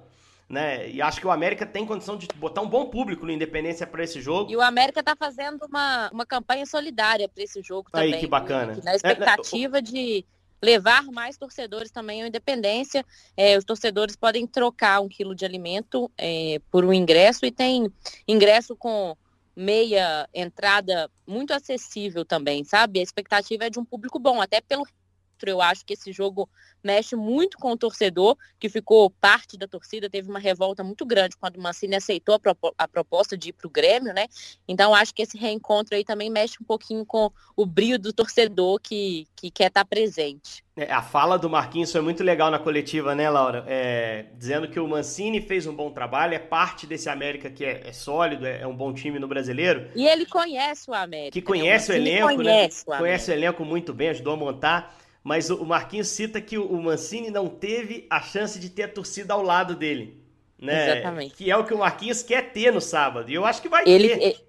né? 0.50 0.90
E 0.90 1.02
acho 1.02 1.22
que 1.22 1.28
o 1.28 1.32
América 1.32 1.66
tem 1.66 1.86
condição 1.86 2.18
de 2.18 2.28
botar 2.36 2.62
um 2.62 2.68
bom 2.68 2.88
público 2.88 3.26
no 3.26 3.32
Independência 3.32 3.86
para 3.86 4.04
esse 4.04 4.20
jogo. 4.20 4.52
E 4.52 4.58
o 4.58 4.62
América 4.62 5.04
tá 5.04 5.16
fazendo 5.16 5.64
uma, 5.66 6.10
uma 6.12 6.26
campanha 6.26 6.66
solidária 6.66 7.30
para 7.30 7.44
esse 7.44 7.62
jogo 7.62 7.90
Aí, 7.94 8.08
também. 8.08 8.20
que 8.20 8.28
bacana. 8.28 8.80
Na 8.84 8.96
expectativa 8.96 9.78
é, 9.78 9.82
de 9.82 10.26
levar 10.62 11.04
mais 11.04 11.38
torcedores 11.38 11.92
também 11.92 12.22
ao 12.22 12.28
Independência. 12.28 13.06
É, 13.38 13.58
os 13.58 13.64
torcedores 13.64 14.16
podem 14.16 14.48
trocar 14.48 15.02
um 15.02 15.08
quilo 15.08 15.36
de 15.36 15.46
alimento 15.46 16.12
é, 16.18 16.60
por 16.72 16.84
um 16.84 16.92
ingresso 16.92 17.46
e 17.46 17.52
tem 17.52 17.92
ingresso 18.28 18.76
com 18.76 19.16
meia 19.56 20.28
entrada 20.34 21.12
muito 21.28 21.54
acessível 21.54 22.26
também, 22.26 22.64
sabe? 22.64 23.00
A 23.00 23.04
expectativa 23.04 23.66
é 23.66 23.70
de 23.70 23.78
um 23.78 23.86
público 23.86 24.18
bom, 24.18 24.42
até 24.42 24.62
pelo 24.62 24.86
eu 25.48 25.62
acho 25.62 25.86
que 25.86 25.94
esse 25.94 26.12
jogo 26.12 26.50
mexe 26.84 27.16
muito 27.16 27.58
com 27.58 27.72
o 27.72 27.78
torcedor, 27.78 28.36
que 28.60 28.68
ficou 28.70 29.10
parte 29.10 29.58
da 29.58 29.68
torcida, 29.68 30.10
teve 30.10 30.30
uma 30.30 30.40
revolta 30.40 30.84
muito 30.84 31.06
grande 31.06 31.38
quando 31.38 31.58
o 31.58 31.62
Mancini 31.62 31.96
aceitou 31.96 32.36
a, 32.36 32.40
propo 32.40 32.74
a 32.78 32.88
proposta 32.88 33.38
de 33.38 33.50
ir 33.50 33.54
para 33.54 33.68
o 33.68 33.72
Grêmio, 33.72 34.14
né? 34.14 34.28
Então 34.68 34.96
acho 34.96 35.14
que 35.14 35.22
esse 35.22 35.38
reencontro 35.38 35.96
aí 35.96 36.04
também 36.04 36.30
mexe 36.30 36.58
um 36.62 36.66
pouquinho 36.66 37.06
com 37.06 37.32
o 37.56 37.66
brilho 37.66 38.00
do 38.00 38.12
torcedor 38.12 38.80
que, 38.80 39.28
que 39.36 39.52
quer 39.52 39.68
estar 39.68 39.84
tá 39.84 39.86
presente. 39.86 40.64
É, 40.80 40.94
a 40.94 41.02
fala 41.02 41.38
do 41.38 41.50
Marquinhos 41.50 41.92
foi 41.92 42.00
muito 42.00 42.24
legal 42.24 42.50
na 42.50 42.58
coletiva, 42.58 43.14
né, 43.14 43.30
Laura? 43.30 43.66
É, 43.68 44.28
dizendo 44.38 44.70
que 44.70 44.80
o 44.80 44.88
Mancini 44.88 45.42
fez 45.42 45.68
um 45.68 45.76
bom 45.76 45.92
trabalho, 45.92 46.34
é 46.34 46.40
parte 46.40 46.88
desse 46.88 47.10
América 47.10 47.50
que 47.50 47.66
é, 47.66 47.82
é 47.86 47.92
sólido, 47.92 48.46
é, 48.46 48.62
é, 48.62 48.68
um 48.68 48.76
bom 48.76 48.94
time 48.94 49.20
no 49.20 49.28
brasileiro. 49.28 49.90
E 49.94 50.08
ele 50.08 50.26
conhece 50.26 50.90
o 50.90 50.94
América. 50.94 51.32
Que 51.32 51.42
conhece 51.42 51.92
né? 51.92 51.98
o, 51.98 52.02
o 52.02 52.32
elenco, 52.32 52.36
conhece 52.36 52.90
né? 52.90 52.96
O 52.96 52.98
conhece 52.98 53.30
o 53.30 53.34
elenco 53.34 53.66
muito 53.66 53.94
bem, 53.94 54.10
ajudou 54.10 54.34
a 54.34 54.38
montar. 54.38 54.98
Mas 55.24 55.50
o 55.50 55.66
Marquinhos 55.66 56.08
cita 56.08 56.42
que 56.42 56.58
o 56.58 56.82
Mancini 56.82 57.30
não 57.30 57.50
teve 57.50 58.08
a 58.10 58.22
chance 58.22 58.60
de 58.60 58.70
ter 58.70 58.84
a 58.84 58.88
torcida 58.88 59.34
ao 59.34 59.42
lado 59.42 59.76
dele. 59.76 60.24
Né? 60.58 60.92
Exatamente. 60.92 61.36
Que 61.36 61.52
é 61.52 61.58
o 61.58 61.66
que 61.66 61.74
o 61.74 61.80
Marquinhos 61.80 62.24
quer 62.24 62.52
ter 62.52 62.72
no 62.72 62.82
sábado. 62.82 63.30
E 63.30 63.34
eu 63.34 63.46
acho 63.46 63.62
que 63.62 63.70
vai 63.70 63.84
ele, 63.88 64.18
ter. 64.18 64.46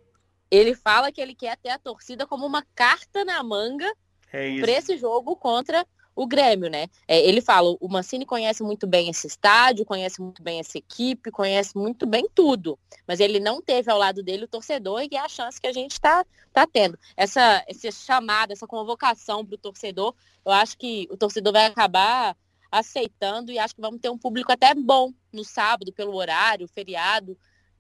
Ele 0.51 0.75
fala 0.75 1.13
que 1.13 1.21
ele 1.21 1.35
quer 1.35 1.57
ter 1.57 1.71
a 1.71 1.79
torcida 1.79 2.27
como 2.27 2.47
uma 2.47 2.65
carta 2.75 3.25
na 3.25 3.43
manga 3.43 3.91
é 4.33 4.61
para 4.61 4.73
esse 4.73 4.97
jogo 4.97 5.37
contra 5.37 5.87
o 6.23 6.27
Grêmio, 6.27 6.69
né? 6.69 6.87
É, 7.09 7.19
ele 7.19 7.41
fala, 7.41 7.75
o 7.81 7.89
Mancini 7.89 8.27
conhece 8.27 8.63
muito 8.63 8.87
bem 8.87 9.09
esse 9.09 9.27
estádio, 9.27 9.87
conhece 9.87 10.21
muito 10.21 10.43
bem 10.43 10.61
essa 10.61 10.77
equipe, 10.77 11.31
conhece 11.31 11.75
muito 11.75 12.05
bem 12.05 12.29
tudo, 12.35 12.79
mas 13.09 13.21
ele 13.21 13.41
não 13.41 13.63
teve 13.63 13.91
ao 13.91 13.97
lado 13.97 14.23
dele 14.23 14.45
o 14.45 14.49
torcedor 14.49 15.03
e 15.03 15.17
é 15.17 15.19
a 15.19 15.31
chance 15.31 15.59
que 15.59 15.67
a 15.67 15.73
gente 15.73 15.93
está 15.93 16.23
tá 16.53 16.67
tendo. 16.67 16.99
Essa, 17.17 17.65
essa 17.67 17.91
chamada, 17.91 18.53
essa 18.53 18.67
convocação 18.67 19.47
para 19.47 19.55
o 19.55 19.59
torcedor, 19.59 20.15
eu 20.45 20.53
acho 20.53 20.77
que 20.77 21.09
o 21.11 21.17
torcedor 21.17 21.55
vai 21.55 21.65
acabar 21.65 22.37
aceitando 22.71 23.51
e 23.51 23.59
acho 23.59 23.75
que 23.75 23.81
vamos 23.81 23.99
ter 23.99 24.11
um 24.11 24.19
público 24.19 24.53
até 24.53 24.75
bom 24.75 25.15
no 25.33 25.43
sábado, 25.43 25.91
pelo 25.91 26.15
horário, 26.15 26.69
feriado. 26.69 27.35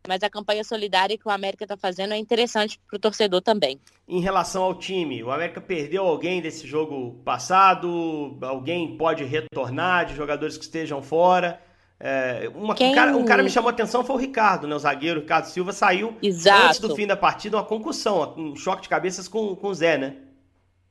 Mas 0.08 0.22
a 0.22 0.30
campanha 0.30 0.64
solidária 0.64 1.16
que 1.16 1.26
o 1.26 1.30
América 1.30 1.64
está 1.64 1.76
fazendo 1.76 2.14
é 2.14 2.16
interessante 2.18 2.80
para 2.88 2.96
o 2.96 3.00
torcedor 3.00 3.42
também. 3.42 3.78
Em 4.08 4.20
relação 4.20 4.62
ao 4.62 4.74
time, 4.74 5.22
o 5.22 5.30
América 5.30 5.60
perdeu 5.60 6.04
alguém 6.04 6.40
desse 6.40 6.66
jogo 6.66 7.20
passado? 7.24 8.38
Alguém 8.42 8.96
pode 8.96 9.24
retornar 9.24 10.06
de 10.06 10.14
jogadores 10.14 10.56
que 10.56 10.64
estejam 10.64 11.02
fora? 11.02 11.60
É, 12.02 12.50
uma, 12.54 12.74
Quem... 12.74 12.92
um, 12.92 12.94
cara, 12.94 13.16
um, 13.16 13.24
cara, 13.26 13.42
me 13.42 13.50
chamou 13.50 13.68
a 13.68 13.72
atenção 13.72 14.02
foi 14.02 14.16
o 14.16 14.18
Ricardo, 14.18 14.66
né? 14.66 14.74
O 14.74 14.78
zagueiro 14.78 15.20
Ricardo 15.20 15.44
Silva 15.44 15.70
saiu 15.70 16.16
Exato. 16.22 16.66
antes 16.66 16.80
do 16.80 16.96
fim 16.96 17.06
da 17.06 17.16
partida, 17.16 17.58
uma 17.58 17.64
concussão, 17.64 18.34
um 18.38 18.56
choque 18.56 18.82
de 18.82 18.88
cabeças 18.88 19.28
com, 19.28 19.54
com 19.54 19.68
o 19.68 19.74
Zé, 19.74 19.98
né? 19.98 20.16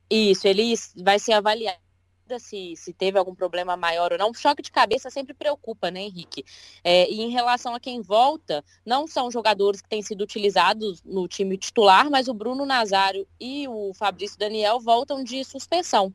Isso, 0.08 0.46
ele 0.46 0.72
vai 1.02 1.18
ser 1.18 1.32
avaliado 1.32 1.89
se, 2.38 2.74
se 2.76 2.92
teve 2.92 3.18
algum 3.18 3.34
problema 3.34 3.76
maior 3.76 4.12
ou 4.12 4.18
não. 4.18 4.32
Choque 4.32 4.62
de 4.62 4.70
cabeça 4.70 5.10
sempre 5.10 5.34
preocupa, 5.34 5.90
né, 5.90 6.00
Henrique? 6.02 6.44
É, 6.84 7.10
e 7.10 7.20
em 7.20 7.30
relação 7.30 7.74
a 7.74 7.80
quem 7.80 8.00
volta, 8.00 8.64
não 8.84 9.06
são 9.06 9.30
jogadores 9.30 9.80
que 9.80 9.88
têm 9.88 10.02
sido 10.02 10.22
utilizados 10.22 11.02
no 11.02 11.26
time 11.26 11.56
titular, 11.56 12.10
mas 12.10 12.28
o 12.28 12.34
Bruno 12.34 12.64
Nazário 12.64 13.26
e 13.40 13.66
o 13.68 13.92
Fabrício 13.94 14.38
Daniel 14.38 14.78
voltam 14.80 15.24
de 15.24 15.44
suspensão 15.44 16.14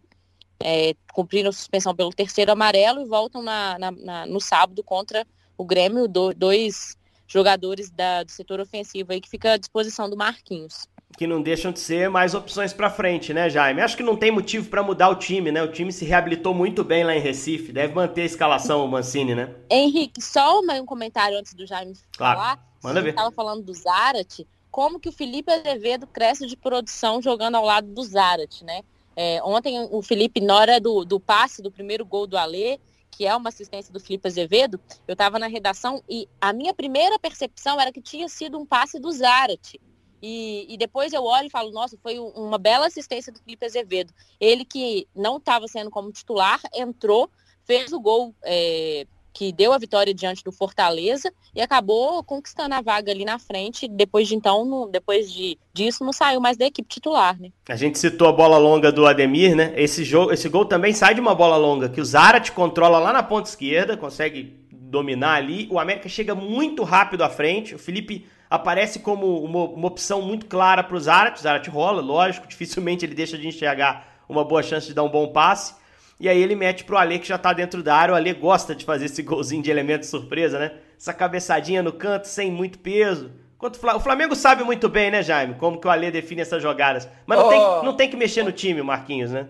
é, 0.60 0.96
cumpriram 1.14 1.52
suspensão 1.52 1.96
pelo 1.96 2.12
terceiro 2.12 2.52
amarelo 2.52 3.02
e 3.02 3.06
voltam 3.06 3.42
na, 3.42 3.78
na, 3.78 3.92
na, 3.92 4.26
no 4.26 4.40
sábado 4.40 4.84
contra 4.84 5.26
o 5.58 5.66
Grêmio, 5.66 6.08
do, 6.08 6.34
dois 6.34 6.98
jogadores 7.28 7.90
da, 7.90 8.24
do 8.24 8.32
setor 8.32 8.60
ofensivo 8.60 9.12
aí 9.12 9.20
que 9.20 9.30
fica 9.30 9.54
à 9.54 9.58
disposição 9.58 10.10
do 10.10 10.18
Marquinhos. 10.18 10.88
Que 11.18 11.26
não 11.26 11.42
deixam 11.42 11.72
de 11.72 11.80
ser 11.80 12.10
mais 12.10 12.34
opções 12.34 12.74
para 12.74 12.90
frente, 12.90 13.34
né, 13.34 13.50
Jaime? 13.50 13.82
Acho 13.82 13.96
que 13.96 14.04
não 14.04 14.18
tem 14.18 14.32
motivo 14.32 14.70
para 14.70 14.84
mudar 14.84 15.10
o 15.10 15.16
time, 15.16 15.52
né? 15.52 15.64
O 15.64 15.72
time 15.72 15.92
se 15.92 16.04
reabilitou 16.04 16.54
muito 16.54 16.84
bem 16.84 17.04
lá 17.04 17.16
em 17.16 17.20
Recife, 17.20 17.72
deve 17.72 17.94
manter 17.94 18.22
a 18.22 18.26
escalação 18.26 18.84
o 18.84 18.88
Mancini, 18.88 19.34
né? 19.34 19.54
Henrique, 19.70 20.22
só 20.22 20.60
um 20.60 20.86
comentário 20.86 21.38
antes 21.38 21.54
do 21.54 21.66
Jaime 21.66 21.94
claro. 22.18 22.40
falar. 22.40 22.66
Manda 22.84 23.02
ver. 23.02 23.10
estava 23.10 23.32
falando 23.32 23.64
do 23.64 23.74
Zarate, 23.74 24.46
como 24.70 25.00
que 25.00 25.10
o 25.10 25.12
Felipe 25.12 25.52
Azevedo 25.52 26.06
cresce 26.06 26.46
de 26.46 26.56
produção 26.56 27.22
jogando 27.22 27.56
ao 27.56 27.66
lado 27.66 27.88
do 27.88 28.04
Zarate, 28.04 28.64
né? 28.64 28.82
É, 29.16 29.42
ontem 29.44 29.88
o 29.90 30.02
Felipe, 30.02 30.42
na 30.42 30.56
hora 30.56 30.80
do, 30.80 31.06
do 31.06 31.20
passe 31.20 31.62
do 31.62 31.72
primeiro 31.72 32.06
gol 32.06 32.28
do 32.28 32.38
Alê, 32.38 32.78
que 33.10 33.26
é 33.26 33.34
uma 33.34 33.50
assistência 33.50 33.94
do 33.94 34.00
Felipe 34.00 34.28
Azevedo, 34.28 34.80
eu 35.08 35.14
estava 35.14 35.40
na 35.40 35.48
redação 35.48 36.04
e 36.10 36.28
a 36.42 36.52
minha 36.52 36.74
primeira 36.74 37.18
percepção 37.18 37.80
era 37.80 37.92
que 37.92 38.02
tinha 38.02 38.28
sido 38.28 38.58
um 38.60 38.66
passe 38.66 39.00
do 39.00 39.10
Zarate. 39.12 39.80
E, 40.22 40.66
e, 40.74 40.78
depois 40.78 41.14
eu 41.14 41.24
olho 41.24 41.48
e 41.48 41.52
falo, 41.52 41.72
nossa, 41.72 41.98
foi 42.02 42.20
uma 42.20 42.58
bela 42.58 42.88
assistência 42.88 43.32
do 43.32 43.40
Felipe 43.40 43.66
Azevedo. 43.66 44.14
Ele 44.40 44.66
que 44.66 45.08
não 45.16 45.38
estava 45.38 45.68
sendo 45.68 45.90
como 45.90 46.12
titular, 46.12 46.60
entrou, 46.74 47.30
fez 47.64 47.94
o 47.94 48.00
gol 48.00 48.34
é, 48.44 49.06
que 49.36 49.52
deu 49.52 49.74
a 49.74 49.78
vitória 49.78 50.14
diante 50.14 50.42
do 50.44 50.52
Fortaleza 50.52 51.32
e 51.54 51.62
acabou 51.62 52.24
conquistando 52.24 52.74
a 52.74 52.82
vaga 52.82 53.12
ali 53.12 53.26
na 53.26 53.38
frente. 53.38 53.86
Depois 53.86 54.30
de 54.30 54.36
então, 54.36 54.90
depois 54.90 55.32
de, 55.32 55.60
disso, 55.74 56.06
não 56.06 56.14
saiu 56.14 56.40
mais 56.40 56.56
da 56.56 56.66
equipe 56.66 56.88
titular, 56.88 57.38
né? 57.38 57.50
A 57.68 57.76
gente 57.76 58.00
citou 58.00 58.30
a 58.30 58.32
bola 58.32 58.58
longa 58.58 58.94
do 58.94 59.06
Ademir, 59.06 59.54
né? 59.54 59.74
Esse, 59.76 60.06
jogo, 60.06 60.32
esse 60.32 60.48
gol 60.48 60.66
também 60.66 60.94
sai 60.94 61.14
de 61.14 61.20
uma 61.20 61.36
bola 61.36 61.58
longa 61.58 61.90
que 61.90 62.00
o 62.00 62.06
Zarat 62.06 62.52
controla 62.54 62.98
lá 62.98 63.12
na 63.12 63.22
ponta 63.22 63.50
esquerda, 63.50 63.98
consegue 63.98 64.56
dominar 64.72 65.36
ali. 65.36 65.68
O 65.70 65.78
América 65.78 66.08
chega 66.08 66.34
muito 66.34 66.84
rápido 66.84 67.22
à 67.22 67.30
frente. 67.30 67.76
O 67.76 67.80
Felipe 67.80 68.26
aparece 68.50 69.00
como 69.00 69.44
uma, 69.44 69.66
uma 69.66 69.88
opção 69.88 70.22
muito 70.22 70.46
clara 70.46 70.84
para 70.84 70.96
o 70.96 71.00
Zarat. 71.00 71.38
O 71.38 71.42
Zarat 71.42 71.70
rola, 71.70 72.02
lógico, 72.02 72.48
dificilmente 72.50 73.06
ele 73.06 73.16
deixa 73.16 73.38
de 73.38 73.48
enxergar 73.48 74.16
uma 74.28 74.44
boa 74.44 74.64
chance 74.64 74.88
de 74.88 74.94
dar 74.94 75.04
um 75.04 75.10
bom 75.10 75.28
passe. 75.28 75.76
E 76.20 76.30
aí 76.30 76.42
ele 76.42 76.56
mete 76.56 76.84
pro 76.84 76.98
Ale 76.98 77.20
que 77.20 77.28
já 77.28 77.38
tá 77.38 77.52
dentro 77.52 77.84
da 77.84 77.96
área. 77.96 78.14
O 78.14 78.16
Ale 78.16 78.34
gosta 78.34 78.74
de 78.74 78.86
fazer 78.86 79.06
esse 79.06 79.22
golzinho 79.22 79.62
de 79.62 79.70
elemento 79.70 80.06
surpresa, 80.06 80.58
né? 80.58 80.72
Essa 80.98 81.14
cabeçadinha 81.14 81.84
no 81.84 81.92
canto, 81.92 82.28
sem 82.28 82.50
muito 82.50 82.80
peso. 82.80 83.32
Enquanto 83.56 83.76
o 83.76 84.00
Flamengo 84.00 84.36
sabe 84.36 84.64
muito 84.64 84.88
bem, 84.88 85.12
né, 85.12 85.24
Jaime? 85.24 85.56
Como 85.56 85.80
que 85.80 85.88
o 85.88 85.90
Ale 85.90 86.12
define 86.12 86.42
essas 86.42 86.62
jogadas. 86.62 87.08
Mas 87.26 87.38
não, 87.38 87.48
oh, 87.48 87.50
tem, 87.50 87.86
não 87.86 87.94
tem 87.96 88.10
que 88.10 88.16
mexer 88.16 88.44
no 88.44 88.52
time, 88.52 88.82
Marquinhos, 88.82 89.32
né? 89.32 89.48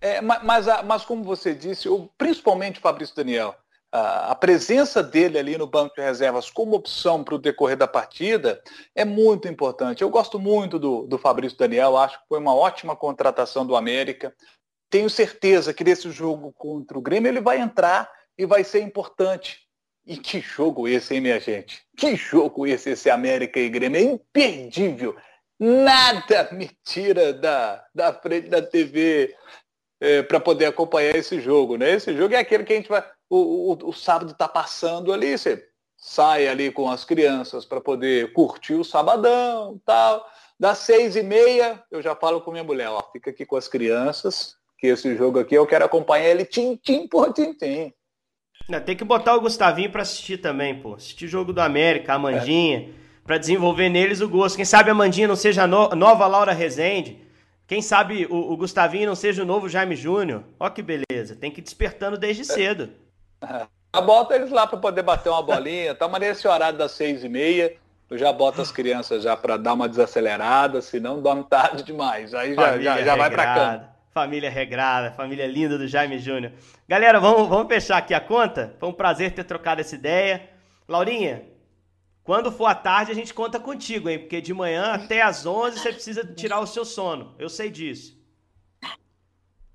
É, 0.00 0.20
mas, 0.20 0.66
mas, 0.84 1.04
como 1.04 1.22
você 1.22 1.54
disse, 1.54 1.88
principalmente 2.18 2.80
o 2.80 2.82
Fabrício 2.82 3.14
Daniel, 3.14 3.54
a 3.92 4.34
presença 4.34 5.02
dele 5.02 5.38
ali 5.38 5.58
no 5.58 5.66
banco 5.66 5.94
de 5.94 6.00
reservas 6.00 6.50
como 6.50 6.74
opção 6.74 7.22
para 7.22 7.34
o 7.34 7.38
decorrer 7.38 7.76
da 7.76 7.86
partida 7.86 8.62
é 8.94 9.04
muito 9.04 9.46
importante. 9.46 10.02
Eu 10.02 10.08
gosto 10.08 10.38
muito 10.38 10.78
do, 10.78 11.06
do 11.06 11.18
Fabrício 11.18 11.58
Daniel, 11.58 11.98
acho 11.98 12.18
que 12.20 12.28
foi 12.28 12.38
uma 12.38 12.54
ótima 12.54 12.96
contratação 12.96 13.66
do 13.66 13.76
América 13.76 14.34
tenho 14.92 15.08
certeza 15.08 15.72
que 15.72 15.82
nesse 15.82 16.10
jogo 16.10 16.52
contra 16.52 16.98
o 16.98 17.00
Grêmio 17.00 17.30
ele 17.30 17.40
vai 17.40 17.58
entrar 17.58 18.12
e 18.36 18.44
vai 18.44 18.62
ser 18.62 18.82
importante. 18.82 19.60
E 20.04 20.18
que 20.18 20.38
jogo 20.38 20.86
esse, 20.86 21.14
hein, 21.14 21.22
minha 21.22 21.40
gente? 21.40 21.82
Que 21.96 22.14
jogo 22.14 22.66
esse, 22.66 22.90
esse 22.90 23.08
América 23.08 23.58
e 23.58 23.70
Grêmio? 23.70 23.98
É 23.98 24.02
imperdível. 24.02 25.16
Nada 25.58 26.50
me 26.52 26.70
tira 26.84 27.32
da, 27.32 27.82
da 27.94 28.12
frente 28.12 28.50
da 28.50 28.60
TV 28.60 29.34
é, 29.98 30.22
para 30.22 30.38
poder 30.38 30.66
acompanhar 30.66 31.16
esse 31.16 31.40
jogo, 31.40 31.78
né? 31.78 31.92
Esse 31.92 32.14
jogo 32.14 32.34
é 32.34 32.38
aquele 32.38 32.64
que 32.64 32.74
a 32.74 32.76
gente 32.76 32.90
vai. 32.90 33.02
O, 33.34 33.72
o, 33.72 33.88
o 33.88 33.92
sábado 33.94 34.32
está 34.32 34.46
passando 34.46 35.10
ali, 35.10 35.38
você 35.38 35.66
sai 35.96 36.46
ali 36.46 36.70
com 36.70 36.90
as 36.90 37.02
crianças 37.02 37.64
para 37.64 37.80
poder 37.80 38.30
curtir 38.34 38.74
o 38.74 38.84
sabadão 38.84 39.80
tal. 39.86 40.28
Das 40.60 40.78
seis 40.78 41.16
e 41.16 41.22
meia, 41.22 41.82
eu 41.90 42.02
já 42.02 42.14
falo 42.14 42.42
com 42.42 42.50
minha 42.50 42.62
mulher, 42.62 42.90
ó, 42.90 43.02
fica 43.10 43.30
aqui 43.30 43.46
com 43.46 43.56
as 43.56 43.66
crianças, 43.66 44.54
que 44.78 44.88
esse 44.88 45.16
jogo 45.16 45.38
aqui 45.38 45.54
eu 45.54 45.66
quero 45.66 45.82
acompanhar 45.82 46.28
ele 46.28 46.44
tim-tim 46.44 47.08
por 47.08 47.32
tim-tim. 47.32 47.90
Tem 48.84 48.94
que 48.94 49.02
botar 49.02 49.34
o 49.34 49.40
Gustavinho 49.40 49.90
para 49.90 50.02
assistir 50.02 50.36
também, 50.36 50.78
pô. 50.78 50.94
Assistir 50.94 51.26
jogo 51.26 51.54
do 51.54 51.60
América, 51.62 52.12
a 52.12 52.18
Mandinha, 52.18 52.80
é. 52.80 52.88
para 53.24 53.38
desenvolver 53.38 53.88
neles 53.88 54.20
o 54.20 54.28
gosto. 54.28 54.56
Quem 54.56 54.64
sabe 54.66 54.90
a 54.90 54.94
Mandinha 54.94 55.26
não 55.26 55.36
seja 55.36 55.62
a 55.62 55.66
no 55.66 55.88
nova 55.96 56.26
Laura 56.26 56.52
Rezende. 56.52 57.18
Quem 57.66 57.80
sabe 57.80 58.26
o, 58.26 58.52
o, 58.52 58.56
Gustavinho 58.58 59.06
não 59.06 59.14
seja 59.14 59.42
o 59.42 59.46
novo 59.46 59.70
Jaime 59.70 59.96
Júnior. 59.96 60.44
Ó 60.60 60.68
que 60.68 60.82
beleza. 60.82 61.34
Tem 61.34 61.50
que 61.50 61.60
ir 61.60 61.64
despertando 61.64 62.18
desde 62.18 62.44
cedo. 62.44 62.90
É. 63.42 64.00
Bota 64.00 64.34
eles 64.34 64.50
lá 64.50 64.66
para 64.66 64.78
poder 64.78 65.02
bater 65.02 65.28
uma 65.28 65.42
bolinha. 65.42 65.94
Toma 65.94 66.18
nesse 66.18 66.48
horário 66.48 66.78
das 66.78 66.92
seis 66.92 67.22
e 67.22 67.28
meia. 67.28 67.76
Tu 68.08 68.18
já 68.18 68.32
bota 68.32 68.60
as 68.60 68.70
crianças 68.70 69.22
já 69.22 69.36
para 69.36 69.56
dar 69.56 69.72
uma 69.72 69.88
desacelerada, 69.88 70.82
senão 70.82 71.20
dorme 71.20 71.44
tarde 71.44 71.82
demais. 71.82 72.34
Aí 72.34 72.54
já, 72.54 72.78
já, 72.78 73.02
já 73.02 73.16
vai 73.16 73.30
para 73.30 73.54
cama. 73.54 73.88
Família 74.12 74.50
regrada, 74.50 75.12
família 75.12 75.46
linda 75.46 75.78
do 75.78 75.88
Jaime 75.88 76.18
Júnior. 76.18 76.52
Galera, 76.86 77.18
vamos, 77.18 77.48
vamos 77.48 77.68
fechar 77.68 77.96
aqui 77.96 78.12
a 78.12 78.20
conta? 78.20 78.76
Foi 78.78 78.88
um 78.90 78.92
prazer 78.92 79.32
ter 79.32 79.44
trocado 79.44 79.80
essa 79.80 79.94
ideia. 79.94 80.50
Laurinha, 80.86 81.44
quando 82.22 82.52
for 82.52 82.66
à 82.66 82.74
tarde 82.74 83.10
a 83.10 83.14
gente 83.14 83.32
conta 83.32 83.58
contigo, 83.58 84.10
hein? 84.10 84.18
Porque 84.18 84.42
de 84.42 84.52
manhã 84.52 84.92
até 84.92 85.22
às 85.22 85.46
11 85.46 85.78
você 85.78 85.92
precisa 85.92 86.24
tirar 86.24 86.60
o 86.60 86.66
seu 86.66 86.84
sono. 86.84 87.34
Eu 87.38 87.48
sei 87.48 87.70
disso. 87.70 88.21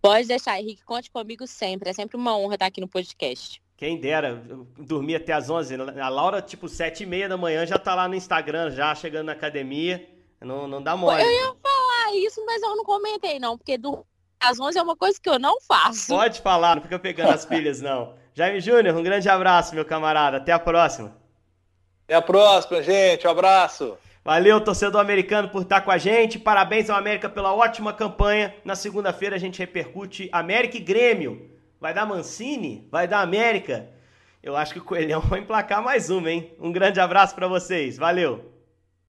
Pode 0.08 0.28
deixar, 0.28 0.60
Henrique. 0.60 0.84
Conte 0.84 1.12
comigo 1.12 1.46
sempre. 1.46 1.90
É 1.90 1.94
sempre 1.94 2.16
uma 2.16 2.38
honra 2.38 2.54
estar 2.54 2.66
aqui 2.68 2.80
no 2.80 2.88
podcast. 2.88 3.62
Quem 3.76 4.00
dera, 4.00 4.42
dormir 4.78 5.16
até 5.16 5.34
às 5.34 5.50
11. 5.50 5.76
A 6.00 6.10
Laura, 6.10 6.42
tipo, 6.42 6.70
7 6.70 7.04
e 7.04 7.06
meia 7.06 7.28
da 7.28 7.36
manhã 7.36 7.66
já 7.66 7.78
tá 7.78 7.94
lá 7.94 8.08
no 8.08 8.16
Instagram, 8.16 8.72
já 8.72 8.96
chegando 8.96 9.26
na 9.26 9.34
academia. 9.34 10.08
Não, 10.40 10.68
não 10.68 10.82
dá 10.82 10.96
mole. 10.96 11.22
Eu 11.22 11.30
ia 11.30 11.56
falar 11.62 12.16
isso, 12.16 12.44
mas 12.46 12.62
eu 12.62 12.76
não 12.76 12.86
comentei, 12.86 13.38
não, 13.38 13.58
porque 13.58 13.78
do 13.78 14.06
às 14.40 14.60
11 14.60 14.78
é 14.78 14.82
uma 14.82 14.96
coisa 14.96 15.20
que 15.22 15.30
eu 15.30 15.38
não 15.38 15.60
faço. 15.62 16.08
Pode 16.08 16.42
falar, 16.42 16.76
não 16.76 16.84
fica 16.84 16.98
pegando 16.98 17.32
as 17.32 17.44
pilhas, 17.46 17.82
não. 17.82 18.14
Jaime 18.34 18.62
Júnior, 18.62 18.96
um 18.96 19.04
grande 19.04 19.28
abraço, 19.28 19.76
meu 19.76 19.84
camarada. 19.84 20.38
Até 20.38 20.54
a 20.54 20.60
próxima. 20.60 21.16
Até 22.06 22.16
a 22.16 22.22
próxima, 22.22 22.82
gente. 22.82 23.28
Um 23.28 23.32
abraço. 23.32 23.98
Valeu, 24.28 24.60
torcedor 24.60 25.00
americano, 25.00 25.48
por 25.48 25.62
estar 25.62 25.80
com 25.80 25.90
a 25.90 25.98
gente. 25.98 26.38
Parabéns 26.38 26.90
ao 26.90 26.98
América 26.98 27.30
pela 27.30 27.56
ótima 27.56 27.94
campanha. 27.94 28.54
Na 28.66 28.76
segunda-feira 28.76 29.38
a 29.38 29.40
gente 29.40 29.60
repercute 29.60 30.28
América 30.34 30.76
e 30.76 30.82
Grêmio. 30.82 31.50
Vai 31.80 31.94
dar 31.94 32.06
Mancini? 32.06 32.86
Vai 32.92 33.08
dar 33.08 33.22
América? 33.22 33.88
Eu 34.44 34.58
acho 34.58 34.74
que 34.74 34.80
o 34.80 34.84
Coelhão 34.84 35.22
vai 35.32 35.40
emplacar 35.40 35.82
mais 35.82 36.10
uma, 36.10 36.30
hein? 36.30 36.52
Um 36.60 36.74
grande 36.74 37.00
abraço 37.00 37.34
para 37.36 37.48
vocês. 37.48 37.98
Valeu. 37.98 38.57